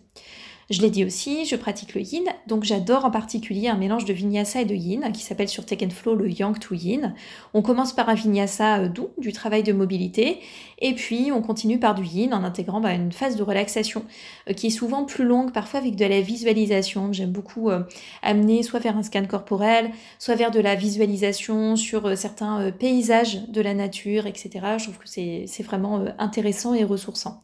Je 0.70 0.83
l'ai 0.83 0.90
dit 0.90 1.04
aussi, 1.04 1.46
je 1.46 1.56
pratique 1.56 1.96
le 1.96 2.00
yin, 2.00 2.22
donc 2.46 2.62
j'adore 2.62 3.04
en 3.04 3.11
particulier 3.11 3.66
un 3.66 3.76
mélange 3.76 4.04
de 4.04 4.12
vinyasa 4.12 4.61
et 4.61 4.64
de 4.64 4.74
yin 4.76 5.11
qui 5.12 5.24
s'appelle 5.24 5.48
sur 5.48 5.66
Take 5.66 5.90
Flow 5.90 6.14
le 6.14 6.30
yang 6.30 6.56
to 6.61 6.76
yin. 6.76 7.12
On 7.54 7.62
commence 7.62 7.92
par 7.92 8.09
un 8.09 8.14
vinyasa 8.14 8.78
euh, 8.78 8.88
doux, 8.88 9.09
du 9.18 9.33
travail 9.33 9.64
de 9.64 9.72
mobilité, 9.72 10.38
et 10.78 10.94
puis 10.94 11.33
on 11.33 11.42
continue 11.42 11.80
par 11.80 11.96
du 11.96 12.04
yin 12.04 12.33
en 12.33 12.44
intégrant 12.44 12.80
bah, 12.80 12.92
une 12.92 13.11
phase 13.11 13.35
de 13.35 13.42
relaxation 13.42 14.04
euh, 14.48 14.52
qui 14.52 14.68
est 14.68 14.70
souvent 14.70 15.04
plus 15.04 15.24
longue, 15.24 15.52
parfois 15.52 15.80
avec 15.80 15.96
de 15.96 16.04
la 16.04 16.20
visualisation. 16.20 17.12
J'aime 17.12 17.33
beaucoup 17.33 17.68
euh, 17.68 17.83
amener 18.22 18.62
soit 18.62 18.78
vers 18.78 18.96
un 18.96 19.02
scan 19.02 19.24
corporel, 19.26 19.90
soit 20.20 20.37
vers 20.37 20.52
de 20.52 20.61
la 20.61 20.76
visualisation 20.76 21.74
sur 21.74 22.16
certains 22.16 22.70
paysages 22.70 23.48
de 23.48 23.61
la 23.61 23.74
nature, 23.74 24.28
etc. 24.28 24.50
Je 24.78 24.85
trouve 24.85 24.98
que 24.98 25.09
c'est 25.09 25.62
vraiment 25.64 26.04
intéressant 26.20 26.74
et 26.74 26.85
ressourçant. 26.85 27.42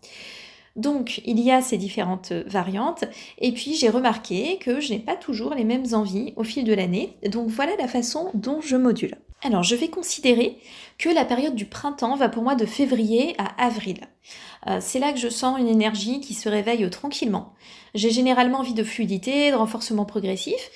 Donc, 0.76 1.22
il 1.24 1.40
y 1.40 1.50
a 1.50 1.62
ces 1.62 1.78
différentes 1.78 2.32
variantes. 2.32 3.04
Et 3.38 3.52
puis, 3.52 3.74
j'ai 3.74 3.88
remarqué 3.88 4.58
que 4.58 4.80
je 4.80 4.92
n'ai 4.92 4.98
pas 4.98 5.16
toujours 5.16 5.54
les 5.54 5.64
mêmes 5.64 5.86
envies 5.92 6.32
au 6.36 6.44
fil 6.44 6.64
de 6.64 6.74
l'année. 6.74 7.16
Donc, 7.28 7.48
voilà 7.48 7.72
la 7.78 7.88
façon 7.88 8.30
dont 8.34 8.60
je 8.60 8.76
module. 8.76 9.16
Alors, 9.42 9.62
je 9.62 9.74
vais 9.74 9.88
considérer 9.88 10.58
que 10.98 11.08
la 11.08 11.24
période 11.24 11.54
du 11.54 11.66
printemps 11.66 12.16
va 12.16 12.28
pour 12.28 12.42
moi 12.42 12.54
de 12.54 12.66
février 12.66 13.34
à 13.38 13.64
avril. 13.64 14.00
Euh, 14.66 14.78
c'est 14.80 14.98
là 14.98 15.12
que 15.12 15.18
je 15.18 15.28
sens 15.28 15.58
une 15.58 15.68
énergie 15.68 16.20
qui 16.20 16.34
se 16.34 16.48
réveille 16.48 16.88
tranquillement. 16.90 17.54
J'ai 17.94 18.10
généralement 18.10 18.58
envie 18.58 18.74
de 18.74 18.84
fluidité, 18.84 19.50
de 19.50 19.56
renforcement 19.56 20.04
progressif, 20.04 20.70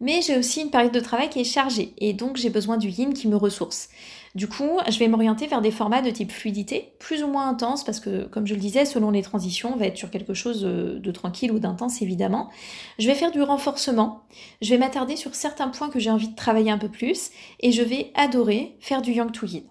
mais 0.00 0.20
j'ai 0.22 0.36
aussi 0.36 0.60
une 0.60 0.70
période 0.70 0.92
de 0.92 1.00
travail 1.00 1.30
qui 1.30 1.40
est 1.40 1.44
chargée 1.44 1.94
et 1.98 2.12
donc 2.12 2.36
j'ai 2.36 2.50
besoin 2.50 2.76
du 2.76 2.88
yin 2.88 3.14
qui 3.14 3.28
me 3.28 3.36
ressource. 3.36 3.88
Du 4.36 4.48
coup, 4.48 4.80
je 4.86 4.98
vais 4.98 5.08
m'orienter 5.08 5.46
vers 5.46 5.62
des 5.62 5.70
formats 5.70 6.02
de 6.02 6.10
type 6.10 6.30
fluidité, 6.30 6.92
plus 6.98 7.22
ou 7.22 7.26
moins 7.26 7.48
intense, 7.48 7.84
parce 7.84 8.00
que, 8.00 8.26
comme 8.26 8.46
je 8.46 8.52
le 8.52 8.60
disais, 8.60 8.84
selon 8.84 9.10
les 9.10 9.22
transitions, 9.22 9.72
on 9.72 9.78
va 9.78 9.86
être 9.86 9.96
sur 9.96 10.10
quelque 10.10 10.34
chose 10.34 10.60
de, 10.60 11.10
tranquille 11.10 11.50
ou 11.52 11.58
d'intense, 11.58 12.02
évidemment. 12.02 12.50
Je 12.98 13.06
vais 13.06 13.14
faire 13.14 13.30
du 13.30 13.40
renforcement, 13.40 14.24
je 14.60 14.68
vais 14.68 14.78
m'attarder 14.78 15.16
sur 15.16 15.34
certains 15.34 15.68
points 15.68 15.88
que 15.88 15.98
j'ai 15.98 16.10
envie 16.10 16.28
de 16.28 16.36
travailler 16.36 16.70
un 16.70 16.76
peu 16.76 16.90
plus, 16.90 17.30
et 17.60 17.72
je 17.72 17.80
vais 17.80 18.12
adorer 18.14 18.76
faire 18.78 19.00
du 19.00 19.12
yang 19.12 19.32
to 19.32 19.46
yin. 19.46 19.62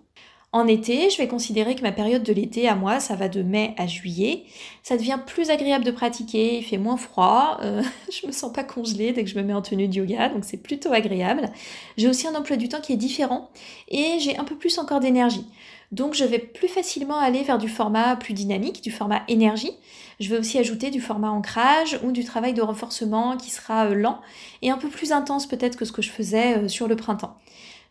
En 0.56 0.68
été, 0.68 1.10
je 1.10 1.18
vais 1.18 1.28
considérer 1.28 1.76
que 1.76 1.82
ma 1.82 1.92
période 1.92 2.24
de 2.24 2.32
l'été 2.32 2.70
à 2.70 2.76
moi, 2.76 3.02
ça 3.02 3.18
va 3.18 3.28
de 3.28 3.42
mai 3.42 3.76
à 3.78 3.88
juillet. 3.88 4.46
Ça 4.84 4.96
devient 4.96 5.20
plus 5.26 5.50
agréable 5.50 5.84
de 5.84 5.92
pratiquer, 5.92 6.60
il 6.60 6.64
fait 6.64 6.78
moins 6.78 6.96
froid, 6.96 7.58
euh, 7.62 7.84
je 8.10 8.26
me 8.26 8.32
sens 8.32 8.54
pas 8.54 8.64
congelée 8.64 9.12
dès 9.12 9.26
que 9.26 9.30
je 9.30 9.38
me 9.38 9.44
mets 9.44 9.54
en 9.54 9.62
tenue 9.62 9.90
de 9.90 9.96
yoga, 9.96 10.30
donc 10.30 10.46
c'est 10.46 10.56
plutôt 10.64 10.94
agréable. 10.94 11.50
J'ai 11.98 12.08
aussi 12.08 12.26
un 12.26 12.36
emploi 12.36 12.56
du 12.56 12.70
temps 12.70 12.80
qui 12.80 12.94
est 12.94 12.96
différent 12.96 13.50
et 13.90 14.18
j'ai 14.20 14.38
un 14.38 14.46
peu 14.46 14.56
plus 14.56 14.78
encore 14.78 15.02
d'énergie. 15.02 15.46
Donc 15.92 16.14
je 16.14 16.24
vais 16.24 16.40
plus 16.40 16.70
facilement 16.70 17.20
aller 17.20 17.44
vers 17.44 17.58
du 17.58 17.68
format 17.68 18.16
plus 18.16 18.34
dynamique, 18.34 18.82
du 18.82 18.92
format 18.92 19.24
énergie. 19.28 19.74
Je 20.22 20.30
vais 20.30 20.38
aussi 20.38 20.58
ajouter 20.58 20.90
du 20.90 21.02
format 21.02 21.32
ancrage 21.32 22.00
ou 22.02 22.14
du 22.14 22.24
travail 22.24 22.54
de 22.54 22.62
renforcement 22.62 23.36
qui 23.36 23.52
sera 23.52 23.88
euh, 23.88 23.94
lent 23.94 24.22
et 24.62 24.70
un 24.70 24.78
peu 24.78 24.88
plus 24.88 25.12
intense 25.12 25.48
peut-être 25.48 25.76
que 25.76 25.84
ce 25.84 25.92
que 25.92 26.02
je 26.02 26.12
faisais 26.12 26.60
euh, 26.60 26.68
sur 26.70 26.88
le 26.88 26.96
printemps. 26.96 27.36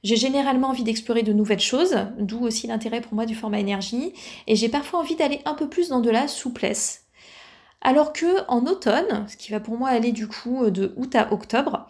J'ai 0.04 0.16
généralement 0.16 0.68
envie 0.68 0.84
d'explorer 0.84 1.22
de 1.22 1.32
nouvelles 1.32 1.60
choses, 1.60 1.96
d'où 2.18 2.44
aussi 2.44 2.66
l'intérêt 2.66 3.00
pour 3.00 3.14
moi 3.14 3.24
du 3.24 3.34
format 3.34 3.58
énergie, 3.58 4.12
et 4.46 4.54
j'ai 4.54 4.68
parfois 4.68 5.00
envie 5.00 5.16
d'aller 5.16 5.40
un 5.46 5.54
peu 5.54 5.66
plus 5.66 5.88
dans 5.88 6.00
de 6.00 6.10
la 6.10 6.28
souplesse. 6.28 7.06
Alors 7.80 8.12
que 8.12 8.46
en 8.48 8.66
automne, 8.66 9.26
ce 9.28 9.36
qui 9.36 9.50
va 9.50 9.60
pour 9.60 9.78
moi 9.78 9.88
aller 9.88 10.12
du 10.12 10.28
coup 10.28 10.70
de 10.70 10.92
août 10.96 11.14
à 11.16 11.32
octobre, 11.32 11.88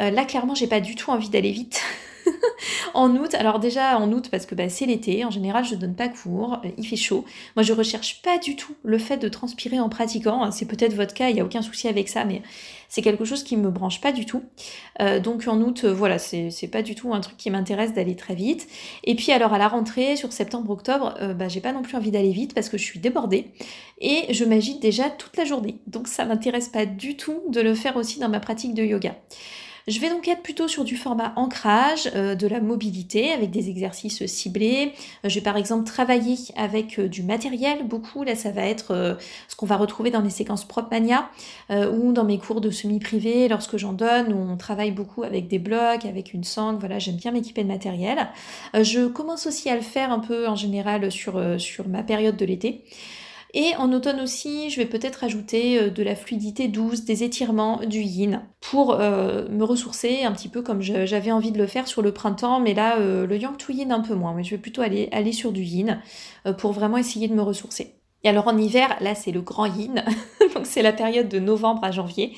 euh, 0.00 0.10
là 0.10 0.26
clairement 0.26 0.54
j'ai 0.54 0.66
pas 0.66 0.80
du 0.80 0.94
tout 0.94 1.10
envie 1.10 1.30
d'aller 1.30 1.50
vite. 1.50 1.80
en 2.94 3.14
août, 3.16 3.34
alors 3.34 3.58
déjà 3.58 3.98
en 3.98 4.10
août 4.12 4.28
parce 4.30 4.46
que 4.46 4.54
bah, 4.54 4.68
c'est 4.68 4.86
l'été, 4.86 5.24
en 5.24 5.30
général 5.30 5.64
je 5.64 5.74
donne 5.74 5.94
pas 5.94 6.08
cours, 6.08 6.60
euh, 6.64 6.68
il 6.76 6.86
fait 6.86 6.96
chaud. 6.96 7.24
Moi 7.56 7.62
je 7.62 7.72
recherche 7.72 8.22
pas 8.22 8.38
du 8.38 8.56
tout 8.56 8.74
le 8.84 8.98
fait 8.98 9.16
de 9.16 9.28
transpirer 9.28 9.80
en 9.80 9.88
pratiquant, 9.88 10.50
c'est 10.50 10.66
peut-être 10.66 10.94
votre 10.94 11.14
cas, 11.14 11.28
il 11.28 11.34
n'y 11.34 11.40
a 11.40 11.44
aucun 11.44 11.62
souci 11.62 11.88
avec 11.88 12.08
ça, 12.08 12.24
mais 12.24 12.42
c'est 12.88 13.02
quelque 13.02 13.24
chose 13.24 13.42
qui 13.42 13.56
me 13.56 13.70
branche 13.70 14.00
pas 14.00 14.12
du 14.12 14.26
tout. 14.26 14.42
Euh, 15.00 15.20
donc 15.20 15.46
en 15.48 15.60
août, 15.60 15.82
euh, 15.84 15.92
voilà, 15.92 16.18
c'est 16.18 16.70
pas 16.70 16.82
du 16.82 16.94
tout 16.94 17.12
un 17.12 17.20
truc 17.20 17.36
qui 17.36 17.50
m'intéresse 17.50 17.92
d'aller 17.92 18.16
très 18.16 18.34
vite. 18.34 18.68
Et 19.04 19.14
puis 19.14 19.32
alors 19.32 19.52
à 19.52 19.58
la 19.58 19.68
rentrée, 19.68 20.16
sur 20.16 20.32
septembre-octobre, 20.32 21.14
bah, 21.34 21.48
j'ai 21.48 21.60
pas 21.60 21.72
non 21.72 21.82
plus 21.82 21.96
envie 21.96 22.10
d'aller 22.10 22.30
vite 22.30 22.54
parce 22.54 22.68
que 22.68 22.78
je 22.78 22.84
suis 22.84 23.00
débordée 23.00 23.52
et 24.00 24.32
je 24.32 24.44
m'agite 24.44 24.80
déjà 24.80 25.10
toute 25.10 25.36
la 25.36 25.44
journée. 25.44 25.78
Donc 25.86 26.08
ça 26.08 26.24
m'intéresse 26.24 26.68
pas 26.68 26.86
du 26.86 27.16
tout 27.16 27.42
de 27.48 27.60
le 27.60 27.74
faire 27.74 27.96
aussi 27.96 28.18
dans 28.18 28.28
ma 28.28 28.40
pratique 28.40 28.74
de 28.74 28.84
yoga. 28.84 29.14
Je 29.88 30.00
vais 30.00 30.10
donc 30.10 30.26
être 30.26 30.42
plutôt 30.42 30.66
sur 30.66 30.82
du 30.82 30.96
format 30.96 31.32
ancrage, 31.36 32.10
euh, 32.16 32.34
de 32.34 32.48
la 32.48 32.58
mobilité 32.60 33.30
avec 33.30 33.52
des 33.52 33.70
exercices 33.70 34.26
ciblés. 34.26 34.92
Euh, 35.24 35.28
je 35.28 35.36
vais 35.36 35.40
par 35.40 35.56
exemple 35.56 35.84
travailler 35.84 36.36
avec 36.56 36.98
euh, 36.98 37.06
du 37.06 37.22
matériel 37.22 37.86
beaucoup. 37.86 38.24
Là, 38.24 38.34
ça 38.34 38.50
va 38.50 38.62
être 38.62 39.16
ce 39.46 39.54
qu'on 39.54 39.66
va 39.66 39.76
retrouver 39.76 40.10
dans 40.10 40.22
les 40.22 40.30
séquences 40.30 40.64
Propmania 40.64 41.30
ou 41.70 42.12
dans 42.12 42.24
mes 42.24 42.38
cours 42.38 42.60
de 42.60 42.70
semi-privé 42.70 43.46
lorsque 43.46 43.76
j'en 43.76 43.92
donne 43.92 44.32
où 44.32 44.38
on 44.38 44.56
travaille 44.56 44.90
beaucoup 44.90 45.22
avec 45.22 45.46
des 45.46 45.60
blocs, 45.60 46.04
avec 46.04 46.34
une 46.34 46.42
sangle. 46.42 46.80
Voilà, 46.80 46.98
j'aime 46.98 47.16
bien 47.16 47.30
m'équiper 47.30 47.62
de 47.62 47.68
matériel. 47.68 48.28
je 48.74 49.06
commence 49.06 49.46
aussi 49.46 49.70
à 49.70 49.76
le 49.76 49.82
faire 49.82 50.10
un 50.10 50.18
peu 50.18 50.48
en 50.48 50.56
général 50.56 51.12
sur, 51.12 51.40
sur 51.60 51.86
ma 51.88 52.02
période 52.02 52.36
de 52.36 52.44
l'été. 52.44 52.84
Et 53.58 53.74
en 53.76 53.90
automne 53.94 54.20
aussi, 54.20 54.68
je 54.68 54.76
vais 54.76 54.84
peut-être 54.84 55.24
ajouter 55.24 55.80
euh, 55.80 55.90
de 55.90 56.02
la 56.02 56.14
fluidité 56.14 56.68
douce, 56.68 57.06
des 57.06 57.24
étirements, 57.24 57.80
du 57.86 58.00
yin, 58.00 58.42
pour 58.60 58.92
euh, 58.92 59.48
me 59.48 59.64
ressourcer 59.64 60.24
un 60.24 60.32
petit 60.32 60.50
peu 60.50 60.60
comme 60.60 60.82
j'avais 60.82 61.32
envie 61.32 61.52
de 61.52 61.58
le 61.58 61.66
faire 61.66 61.88
sur 61.88 62.02
le 62.02 62.12
printemps, 62.12 62.60
mais 62.60 62.74
là, 62.74 62.98
euh, 62.98 63.26
le 63.26 63.38
yang 63.38 63.56
to 63.56 63.72
yin 63.72 63.92
un 63.92 64.00
peu 64.00 64.14
moins, 64.14 64.34
mais 64.34 64.44
je 64.44 64.50
vais 64.50 64.60
plutôt 64.60 64.82
aller, 64.82 65.08
aller 65.10 65.32
sur 65.32 65.52
du 65.52 65.62
yin 65.62 66.02
pour 66.58 66.72
vraiment 66.72 66.98
essayer 66.98 67.28
de 67.28 67.34
me 67.34 67.40
ressourcer. 67.40 67.94
Et 68.24 68.28
alors 68.28 68.46
en 68.46 68.58
hiver, 68.58 68.94
là 69.00 69.14
c'est 69.14 69.32
le 69.32 69.40
grand 69.40 69.66
yin, 69.66 70.04
donc 70.54 70.66
c'est 70.66 70.82
la 70.82 70.92
période 70.92 71.28
de 71.28 71.38
novembre 71.38 71.82
à 71.82 71.92
janvier. 71.92 72.36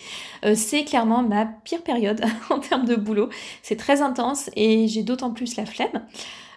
c'est 0.54 0.85
clairement 0.85 1.22
ma 1.22 1.46
pire 1.46 1.83
période 1.83 2.22
en 2.50 2.61
termes 2.61 2.85
de 2.85 2.94
boulot. 2.94 3.28
C'est 3.62 3.76
très 3.76 4.02
intense 4.02 4.50
et 4.54 4.87
j'ai 4.87 5.02
d'autant 5.02 5.33
plus 5.33 5.57
la 5.57 5.66
flemme. 5.66 6.04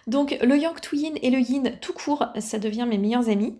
Donc 0.06 0.36
le 0.42 0.56
yang 0.58 0.78
to 0.80 0.96
yin 0.96 1.14
et 1.22 1.30
le 1.30 1.38
yin 1.38 1.72
tout 1.80 1.92
court, 1.92 2.26
ça 2.40 2.58
devient 2.58 2.86
mes 2.88 2.98
meilleurs 2.98 3.28
amis. 3.28 3.56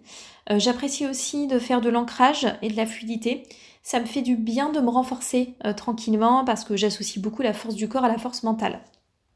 Euh, 0.50 0.59
j'apprécie 0.59 1.07
aussi 1.07 1.46
de 1.46 1.59
faire 1.59 1.81
de 1.81 1.88
l'ancrage 1.88 2.46
et 2.62 2.68
de 2.68 2.76
la 2.76 2.87
fluidité. 2.87 3.44
Ça 3.83 4.00
me 4.00 4.07
fait 4.07 4.22
du 4.22 4.37
bien 4.37 4.70
de 4.70 4.81
me 4.81 4.90
renforcer 4.90 5.55
euh, 5.64 5.72
tranquillement 5.72 6.44
parce 6.44 6.64
que 6.64 6.76
j'associe 6.76 7.22
beaucoup 7.22 7.42
la 7.42 7.52
force 7.52 7.74
du 7.74 7.88
corps 7.88 8.05
à 8.05 8.09
la 8.09 8.18
force 8.18 8.42
mentale. 8.42 8.81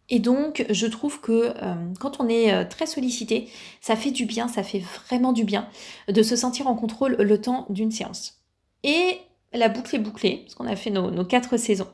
Et 0.08 0.20
donc, 0.20 0.64
je 0.70 0.86
trouve 0.86 1.20
que 1.20 1.52
euh, 1.62 1.74
quand 1.98 2.20
on 2.20 2.28
est 2.28 2.66
très 2.66 2.86
sollicité, 2.86 3.48
ça 3.80 3.96
fait 3.96 4.12
du 4.12 4.24
bien, 4.24 4.46
ça 4.46 4.62
fait 4.62 4.78
vraiment 4.78 5.32
du 5.32 5.42
bien 5.44 5.68
de 6.08 6.22
se 6.22 6.36
sentir 6.36 6.68
en 6.68 6.76
contrôle 6.76 7.16
le 7.18 7.40
temps 7.40 7.66
d'une 7.70 7.90
séance. 7.90 8.40
Et 8.84 9.18
la 9.52 9.68
boucle 9.68 9.94
est 9.94 10.00
bouclée, 10.00 10.42
parce 10.44 10.54
qu'on 10.54 10.66
a 10.66 10.76
fait 10.76 10.90
nos, 10.90 11.24
quatre 11.24 11.56
saisons. 11.56 11.88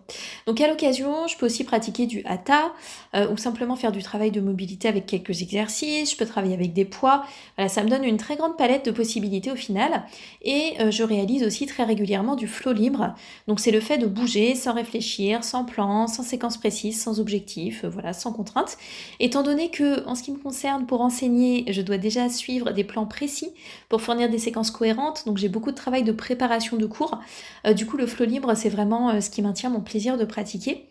Donc 0.46 0.60
à 0.60 0.68
l'occasion, 0.68 1.26
je 1.26 1.36
peux 1.36 1.46
aussi 1.46 1.64
pratiquer 1.64 2.06
du 2.06 2.22
hatha 2.24 2.72
euh, 3.14 3.30
ou 3.30 3.36
simplement 3.36 3.76
faire 3.76 3.92
du 3.92 4.02
travail 4.02 4.30
de 4.30 4.40
mobilité 4.40 4.88
avec 4.88 5.06
quelques 5.06 5.42
exercices. 5.42 6.12
Je 6.12 6.16
peux 6.16 6.26
travailler 6.26 6.54
avec 6.54 6.72
des 6.72 6.84
poids. 6.84 7.24
Voilà, 7.56 7.68
ça 7.68 7.84
me 7.84 7.88
donne 7.88 8.04
une 8.04 8.16
très 8.16 8.36
grande 8.36 8.56
palette 8.56 8.84
de 8.86 8.90
possibilités 8.90 9.50
au 9.50 9.56
final. 9.56 10.04
Et 10.42 10.74
euh, 10.80 10.90
je 10.90 11.02
réalise 11.02 11.44
aussi 11.44 11.66
très 11.66 11.84
régulièrement 11.84 12.36
du 12.36 12.46
flow 12.48 12.72
libre. 12.72 13.14
Donc 13.48 13.60
c'est 13.60 13.70
le 13.70 13.80
fait 13.80 13.98
de 13.98 14.06
bouger 14.06 14.54
sans 14.54 14.74
réfléchir, 14.74 15.44
sans 15.44 15.64
plan, 15.64 16.06
sans 16.06 16.22
séquence 16.22 16.56
précise, 16.56 17.00
sans 17.00 17.20
objectif, 17.20 17.84
euh, 17.84 17.88
voilà, 17.88 18.12
sans 18.12 18.32
contrainte. 18.32 18.76
Étant 19.20 19.42
donné 19.42 19.70
que, 19.70 20.06
en 20.06 20.14
ce 20.14 20.22
qui 20.22 20.32
me 20.32 20.38
concerne, 20.38 20.86
pour 20.86 21.00
enseigner, 21.00 21.64
je 21.68 21.82
dois 21.82 21.98
déjà 21.98 22.28
suivre 22.28 22.72
des 22.72 22.84
plans 22.84 23.06
précis 23.06 23.50
pour 23.88 24.00
fournir 24.00 24.28
des 24.28 24.38
séquences 24.38 24.70
cohérentes. 24.70 25.24
Donc 25.26 25.36
j'ai 25.36 25.48
beaucoup 25.48 25.70
de 25.70 25.76
travail 25.76 26.02
de 26.02 26.12
préparation 26.12 26.76
de 26.76 26.86
cours. 26.86 27.18
Euh, 27.66 27.72
du 27.72 27.86
coup, 27.86 27.96
le 27.96 28.06
flow 28.06 28.24
libre, 28.24 28.54
c'est 28.54 28.68
vraiment 28.68 29.10
euh, 29.10 29.20
ce 29.20 29.30
qui 29.30 29.42
maintient 29.42 29.70
mon 29.70 29.80
plaisir 29.80 30.16
de 30.16 30.24
pratiquer. 30.24 30.88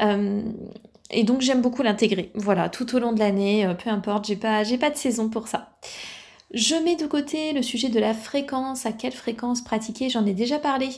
Euh, 0.00 0.42
et 1.10 1.24
donc 1.24 1.40
j'aime 1.40 1.62
beaucoup 1.62 1.82
l'intégrer. 1.82 2.30
Voilà, 2.34 2.68
tout 2.68 2.94
au 2.94 2.98
long 2.98 3.12
de 3.12 3.18
l'année, 3.18 3.68
peu 3.82 3.90
importe, 3.90 4.26
j'ai 4.26 4.36
pas, 4.36 4.64
j'ai 4.64 4.78
pas 4.78 4.90
de 4.90 4.96
saison 4.96 5.28
pour 5.28 5.46
ça. 5.46 5.76
Je 6.56 6.74
mets 6.74 6.96
de 6.96 7.04
côté 7.04 7.52
le 7.52 7.60
sujet 7.60 7.90
de 7.90 8.00
la 8.00 8.14
fréquence, 8.14 8.86
à 8.86 8.92
quelle 8.92 9.12
fréquence 9.12 9.60
pratiquer, 9.60 10.08
j'en 10.08 10.24
ai 10.24 10.32
déjà 10.32 10.58
parlé 10.58 10.88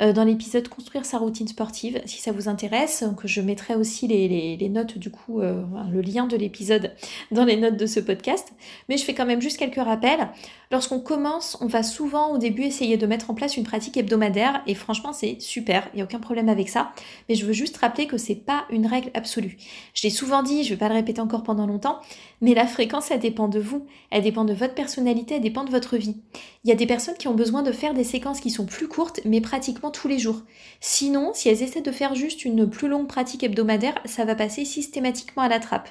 euh, 0.00 0.14
dans 0.14 0.24
l'épisode 0.24 0.66
Construire 0.68 1.04
sa 1.04 1.18
routine 1.18 1.46
sportive, 1.46 2.00
si 2.06 2.18
ça 2.18 2.32
vous 2.32 2.48
intéresse, 2.48 3.04
que 3.18 3.28
je 3.28 3.42
mettrai 3.42 3.74
aussi 3.74 4.08
les, 4.08 4.68
notes 4.70 4.96
du 4.96 5.10
coup, 5.10 5.42
euh, 5.42 5.64
le 5.92 6.00
lien 6.00 6.26
de 6.26 6.34
l'épisode 6.34 6.94
dans 7.30 7.44
les 7.44 7.58
notes 7.58 7.76
de 7.76 7.84
ce 7.84 8.00
podcast. 8.00 8.54
Mais 8.88 8.96
je 8.96 9.04
fais 9.04 9.12
quand 9.12 9.26
même 9.26 9.42
juste 9.42 9.58
quelques 9.58 9.84
rappels. 9.84 10.30
Lorsqu'on 10.70 11.00
commence, 11.00 11.58
on 11.60 11.66
va 11.66 11.82
souvent 11.82 12.32
au 12.32 12.38
début 12.38 12.62
essayer 12.62 12.96
de 12.96 13.04
mettre 13.04 13.28
en 13.28 13.34
place 13.34 13.58
une 13.58 13.64
pratique 13.64 13.98
hebdomadaire 13.98 14.62
et 14.66 14.74
franchement 14.74 15.12
c'est 15.12 15.38
super, 15.38 15.86
il 15.92 15.96
n'y 15.96 16.00
a 16.00 16.06
aucun 16.06 16.20
problème 16.20 16.48
avec 16.48 16.70
ça. 16.70 16.92
Mais 17.28 17.34
je 17.34 17.44
veux 17.44 17.52
juste 17.52 17.76
rappeler 17.76 18.06
que 18.06 18.16
c'est 18.16 18.34
pas 18.34 18.64
une 18.70 18.86
règle 18.86 19.10
absolue. 19.12 19.58
Je 19.92 20.04
l'ai 20.04 20.10
souvent 20.10 20.42
dit, 20.42 20.64
je 20.64 20.70
vais 20.70 20.78
pas 20.78 20.88
le 20.88 20.94
répéter 20.94 21.20
encore 21.20 21.42
pendant 21.42 21.66
longtemps, 21.66 22.00
mais 22.42 22.52
la 22.52 22.66
fréquence 22.66 23.10
elle 23.10 23.20
dépend 23.20 23.48
de 23.48 23.58
vous, 23.58 23.86
elle 24.10 24.22
dépend 24.22 24.44
de 24.44 24.52
votre 24.52 24.74
personnalité 24.74 24.82
personnalité 24.82 25.40
dépend 25.40 25.64
de 25.64 25.70
votre 25.70 25.96
vie. 25.96 26.16
Il 26.64 26.68
y 26.68 26.72
a 26.72 26.76
des 26.76 26.86
personnes 26.86 27.16
qui 27.16 27.26
ont 27.26 27.34
besoin 27.34 27.62
de 27.62 27.72
faire 27.72 27.94
des 27.94 28.04
séquences 28.04 28.40
qui 28.40 28.50
sont 28.50 28.66
plus 28.66 28.88
courtes, 28.88 29.20
mais 29.24 29.40
pratiquement 29.40 29.90
tous 29.90 30.06
les 30.06 30.18
jours. 30.18 30.42
Sinon, 30.80 31.30
si 31.34 31.48
elles 31.48 31.62
essaient 31.62 31.82
de 31.82 31.90
faire 31.90 32.14
juste 32.14 32.44
une 32.44 32.68
plus 32.68 32.88
longue 32.88 33.08
pratique 33.08 33.42
hebdomadaire, 33.42 33.94
ça 34.04 34.24
va 34.24 34.34
passer 34.34 34.64
systématiquement 34.64 35.42
à 35.42 35.48
la 35.48 35.60
trappe. 35.60 35.88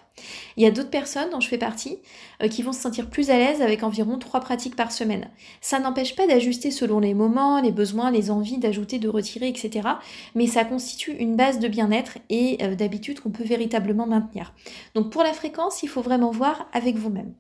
Il 0.55 0.63
y 0.63 0.65
a 0.65 0.71
d'autres 0.71 0.89
personnes, 0.89 1.29
dont 1.29 1.39
je 1.39 1.47
fais 1.47 1.57
partie, 1.57 1.99
euh, 2.41 2.47
qui 2.47 2.63
vont 2.63 2.73
se 2.73 2.81
sentir 2.81 3.09
plus 3.09 3.29
à 3.29 3.37
l'aise 3.37 3.61
avec 3.61 3.83
environ 3.83 4.17
trois 4.17 4.39
pratiques 4.39 4.75
par 4.75 4.91
semaine. 4.91 5.29
Ça 5.61 5.79
n'empêche 5.79 6.15
pas 6.15 6.27
d'ajuster 6.27 6.69
selon 6.69 6.99
les 6.99 7.13
moments, 7.13 7.61
les 7.61 7.71
besoins, 7.71 8.11
les 8.11 8.29
envies, 8.29 8.57
d'ajouter, 8.57 8.99
de 8.99 9.09
retirer, 9.09 9.47
etc. 9.47 9.87
Mais 10.35 10.47
ça 10.47 10.63
constitue 10.63 11.11
une 11.11 11.35
base 11.35 11.59
de 11.59 11.67
bien-être 11.67 12.17
et 12.29 12.57
euh, 12.61 12.75
d'habitude 12.75 13.19
qu'on 13.19 13.31
peut 13.31 13.43
véritablement 13.43 14.05
maintenir. 14.05 14.53
Donc 14.95 15.11
pour 15.11 15.23
la 15.23 15.33
fréquence, 15.33 15.83
il 15.83 15.89
faut 15.89 16.01
vraiment 16.01 16.31
voir 16.31 16.40
avec 16.73 16.97
vous-même. 16.97 17.35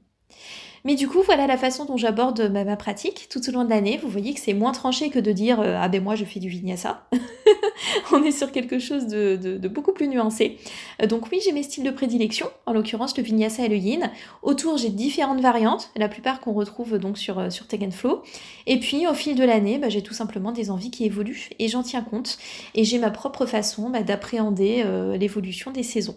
Mais 0.83 0.95
du 0.95 1.07
coup, 1.07 1.21
voilà 1.21 1.45
la 1.45 1.57
façon 1.57 1.85
dont 1.85 1.97
j'aborde 1.97 2.49
ma, 2.51 2.75
pratique 2.75 3.27
tout 3.29 3.47
au 3.47 3.51
long 3.51 3.63
de 3.63 3.69
l'année. 3.69 3.99
Vous 4.01 4.09
voyez 4.09 4.33
que 4.33 4.39
c'est 4.39 4.53
moins 4.53 4.71
tranché 4.71 5.09
que 5.09 5.19
de 5.19 5.31
dire 5.31 5.59
euh, 5.59 5.77
Ah 5.79 5.87
ben 5.89 6.03
moi 6.03 6.15
je 6.15 6.25
fais 6.25 6.39
du 6.39 6.49
vinyasa. 6.49 7.07
On 8.11 8.23
est 8.23 8.31
sur 8.31 8.51
quelque 8.51 8.79
chose 8.79 9.07
de, 9.07 9.57
beaucoup 9.67 9.93
plus 9.93 10.07
nuancé. 10.07 10.57
Euh, 11.01 11.07
donc 11.07 11.27
oui, 11.31 11.39
j'ai 11.43 11.51
mes 11.51 11.63
styles 11.63 11.83
de 11.83 11.91
prédilection, 11.91 12.47
en 12.65 12.73
l'occurrence 12.73 13.15
le 13.17 13.23
vinyasa 13.23 13.65
et 13.65 13.69
le 13.69 13.75
yin. 13.75 14.11
Autour, 14.41 14.77
j'ai 14.77 14.89
différentes 14.89 15.41
variantes, 15.41 15.91
la 15.95 16.07
plupart 16.07 16.41
qu'on 16.41 16.53
retrouve 16.53 16.97
donc 16.97 17.17
sur, 17.17 17.39
euh, 17.39 17.49
sur 17.49 17.67
Take 17.67 17.91
Flow. 17.91 18.23
Et 18.65 18.79
puis 18.79 19.07
au 19.07 19.13
fil 19.13 19.35
de 19.35 19.43
l'année, 19.43 19.77
bah, 19.77 19.89
j'ai 19.89 20.01
tout 20.01 20.13
simplement 20.13 20.51
des 20.51 20.71
envies 20.71 20.91
qui 20.91 21.05
évoluent 21.05 21.49
et 21.59 21.67
j'en 21.67 21.83
tiens 21.83 22.01
compte. 22.01 22.37
Et 22.75 22.83
j'ai 22.83 22.97
ma 22.97 23.11
propre 23.11 23.45
façon 23.45 23.89
bah, 23.89 24.03
d'appréhender 24.03 24.83
l'évolution 25.17 25.71
des 25.71 25.83
saisons. 25.83 26.15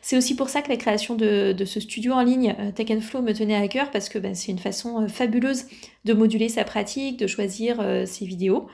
C'est 0.00 0.16
aussi 0.16 0.34
pour 0.34 0.48
ça 0.48 0.62
que 0.62 0.68
la 0.68 0.76
création 0.76 1.14
de, 1.14 1.54
ce 1.64 1.80
studio 1.80 2.12
en 2.12 2.22
ligne 2.22 2.56
Tech 2.74 2.88
Flow 3.00 3.22
me 3.22 3.32
tenait 3.32 3.54
à 3.54 3.68
cœur 3.68 3.91
parce 3.92 4.08
que 4.08 4.18
ben, 4.18 4.34
c'est 4.34 4.50
une 4.50 4.58
façon 4.58 5.02
euh, 5.02 5.08
fabuleuse 5.08 5.66
de 6.04 6.14
moduler 6.14 6.48
sa 6.48 6.64
pratique, 6.64 7.18
de 7.18 7.26
choisir 7.26 7.78
euh, 7.80 8.06
ses 8.06 8.24
vidéos. 8.24 8.66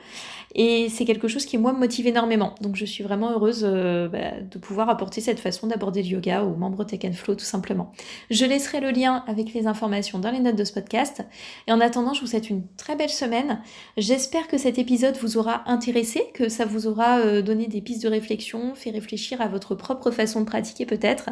Et 0.55 0.89
c'est 0.89 1.05
quelque 1.05 1.27
chose 1.27 1.45
qui, 1.45 1.59
moi, 1.59 1.73
me 1.73 1.77
motive 1.77 2.07
énormément. 2.07 2.55
Donc, 2.59 2.75
je 2.75 2.83
suis 2.83 3.03
vraiment 3.03 3.31
heureuse 3.33 3.63
bah, 3.63 4.41
de 4.41 4.57
pouvoir 4.57 4.89
apporter 4.89 5.21
cette 5.21 5.39
façon 5.39 5.67
d'aborder 5.67 6.01
le 6.01 6.07
yoga 6.07 6.43
aux 6.43 6.55
membres 6.55 6.83
Tech 6.85 7.01
Flow, 7.13 7.35
tout 7.35 7.45
simplement. 7.45 7.91
Je 8.31 8.45
laisserai 8.45 8.79
le 8.79 8.89
lien 8.89 9.23
avec 9.27 9.53
les 9.53 9.67
informations 9.67 10.17
dans 10.17 10.31
les 10.31 10.39
notes 10.39 10.55
de 10.55 10.63
ce 10.63 10.73
podcast. 10.73 11.21
Et 11.67 11.71
en 11.71 11.79
attendant, 11.79 12.15
je 12.15 12.21
vous 12.21 12.25
souhaite 12.25 12.49
une 12.49 12.63
très 12.77 12.95
belle 12.95 13.11
semaine. 13.11 13.61
J'espère 13.95 14.47
que 14.47 14.57
cet 14.57 14.79
épisode 14.79 15.17
vous 15.17 15.37
aura 15.37 15.69
intéressé, 15.69 16.23
que 16.33 16.49
ça 16.49 16.65
vous 16.65 16.87
aura 16.87 17.43
donné 17.43 17.67
des 17.67 17.81
pistes 17.81 18.01
de 18.01 18.09
réflexion, 18.09 18.73
fait 18.73 18.89
réfléchir 18.89 19.41
à 19.41 19.49
votre 19.49 19.75
propre 19.75 20.09
façon 20.09 20.39
de 20.39 20.45
pratiquer 20.45 20.87
peut-être 20.87 21.29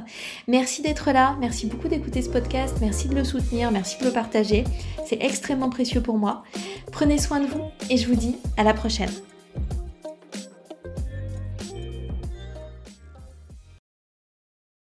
Merci 0.48 0.82
d'être 0.82 1.12
là, 1.12 1.36
merci 1.40 1.68
beaucoup 1.68 1.88
d'écouter 1.88 2.22
ce 2.22 2.30
podcast, 2.30 2.78
merci 2.82 3.08
de 3.08 3.16
le 3.16 3.24
soutenir, 3.24 3.72
merci 3.78 4.00
de 4.00 4.06
le 4.06 4.12
partager. 4.12 4.64
C'est 5.06 5.22
extrêmement 5.22 5.70
précieux 5.70 6.02
pour 6.02 6.18
moi. 6.18 6.44
Prenez 6.92 7.20
soin 7.20 7.40
de 7.40 7.46
vous 7.46 7.66
et 7.92 7.98
je 7.98 8.08
vous 8.08 8.16
dis 8.16 8.36
à 8.58 8.64
la 8.64 8.74
prochaine. 8.74 9.12